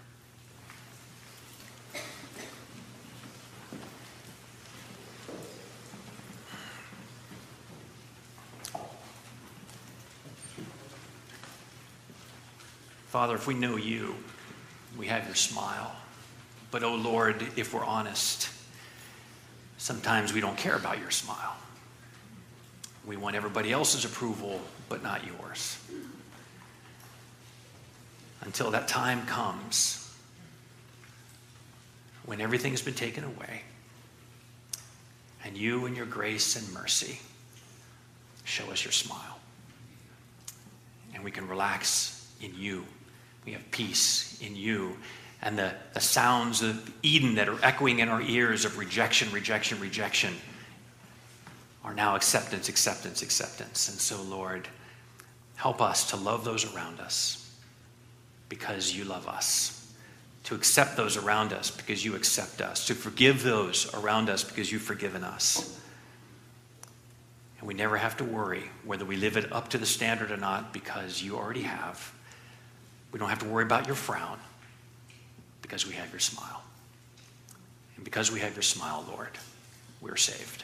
Father, 13.14 13.36
if 13.36 13.46
we 13.46 13.54
know 13.54 13.76
you, 13.76 14.16
we 14.98 15.06
have 15.06 15.28
your 15.28 15.36
smile. 15.36 15.96
But, 16.72 16.82
oh 16.82 16.96
Lord, 16.96 17.46
if 17.56 17.72
we're 17.72 17.86
honest, 17.86 18.50
sometimes 19.78 20.34
we 20.34 20.42
don't 20.42 20.58
care 20.58 20.76
about 20.76 20.98
your 20.98 21.12
smile. 21.12 21.56
We 23.06 23.16
want 23.16 23.36
everybody 23.36 23.72
else's 23.72 24.04
approval, 24.04 24.60
but 24.90 25.04
not 25.04 25.22
yours. 25.28 25.78
Until 28.42 28.72
that 28.72 28.88
time 28.88 29.28
comes 29.28 30.12
when 32.26 32.42
everything's 32.42 32.82
been 32.82 32.96
taken 32.96 33.24
away, 33.24 33.62
and 35.46 35.56
you, 35.56 35.86
and 35.86 35.96
your 35.96 36.08
grace 36.08 36.56
and 36.56 36.74
mercy, 36.74 37.20
show 38.44 38.72
us 38.72 38.84
your 38.84 38.92
smile. 38.92 39.38
And 41.14 41.24
we 41.24 41.30
can 41.30 41.48
relax 41.48 42.28
in 42.42 42.56
you 42.58 42.86
we 43.46 43.54
have 43.54 43.72
peace 43.72 44.40
in 44.42 44.56
you. 44.56 44.98
And 45.42 45.58
the, 45.58 45.74
the 45.94 46.00
sounds 46.00 46.62
of 46.62 46.92
Eden 47.04 47.36
that 47.36 47.50
are 47.50 47.64
echoing 47.64 48.00
in 48.00 48.08
our 48.08 48.22
ears 48.22 48.64
of 48.64 48.78
rejection, 48.78 49.32
rejection, 49.32 49.80
rejection 49.80 50.34
are 51.84 51.94
now 51.94 52.16
acceptance, 52.16 52.70
acceptance, 52.70 53.22
acceptance. 53.22 53.90
And 53.90 54.00
so, 54.00 54.22
Lord, 54.24 54.70
help 55.56 55.82
us 55.82 56.12
to 56.12 56.16
love 56.16 56.46
those 56.46 56.74
around 56.74 57.02
us 57.02 57.52
because 58.48 58.96
you 58.96 59.04
love 59.04 59.28
us, 59.28 59.94
to 60.46 60.56
accept 60.56 60.96
those 60.96 61.18
around 61.18 61.52
us 61.52 61.72
because 61.72 62.06
you 62.06 62.16
accept 62.16 62.62
us, 62.62 62.88
to 62.88 62.94
forgive 62.94 63.44
those 63.44 63.94
around 63.96 64.30
us 64.30 64.46
because 64.46 64.72
you've 64.72 64.82
forgiven 64.82 65.26
us. 65.26 65.78
And 67.60 67.68
we 67.68 67.74
never 67.74 67.98
have 67.98 68.16
to 68.18 68.24
worry 68.24 68.64
whether 68.86 69.04
we 69.04 69.18
live 69.18 69.36
it 69.36 69.52
up 69.52 69.70
to 69.70 69.78
the 69.78 69.86
standard 69.86 70.32
or 70.32 70.38
not 70.38 70.72
because 70.72 71.22
you 71.22 71.36
already 71.36 71.64
have. 71.64 72.13
We 73.14 73.20
don't 73.20 73.30
have 73.30 73.40
to 73.40 73.46
worry 73.46 73.64
about 73.64 73.86
your 73.86 73.96
frown 73.96 74.40
because 75.62 75.88
we 75.88 75.94
have 75.94 76.10
your 76.12 76.20
smile. 76.20 76.64
And 77.96 78.04
because 78.04 78.32
we 78.32 78.40
have 78.40 78.56
your 78.56 78.64
smile, 78.64 79.06
Lord, 79.08 79.30
we're 80.02 80.18
saved. 80.18 80.64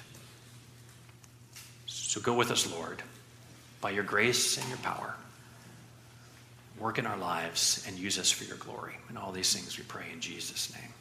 So 1.85 2.19
go 2.19 2.33
with 2.33 2.49
us, 2.49 2.69
Lord, 2.69 3.03
by 3.81 3.91
your 3.91 4.03
grace 4.03 4.57
and 4.57 4.67
your 4.67 4.79
power. 4.79 5.13
Work 6.79 6.97
in 6.97 7.05
our 7.05 7.17
lives 7.17 7.85
and 7.87 7.97
use 7.99 8.17
us 8.17 8.31
for 8.31 8.45
your 8.45 8.57
glory. 8.57 8.97
And 9.09 9.17
all 9.17 9.31
these 9.31 9.53
things 9.53 9.77
we 9.77 9.83
pray 9.83 10.05
in 10.11 10.19
Jesus' 10.19 10.73
name. 10.73 10.93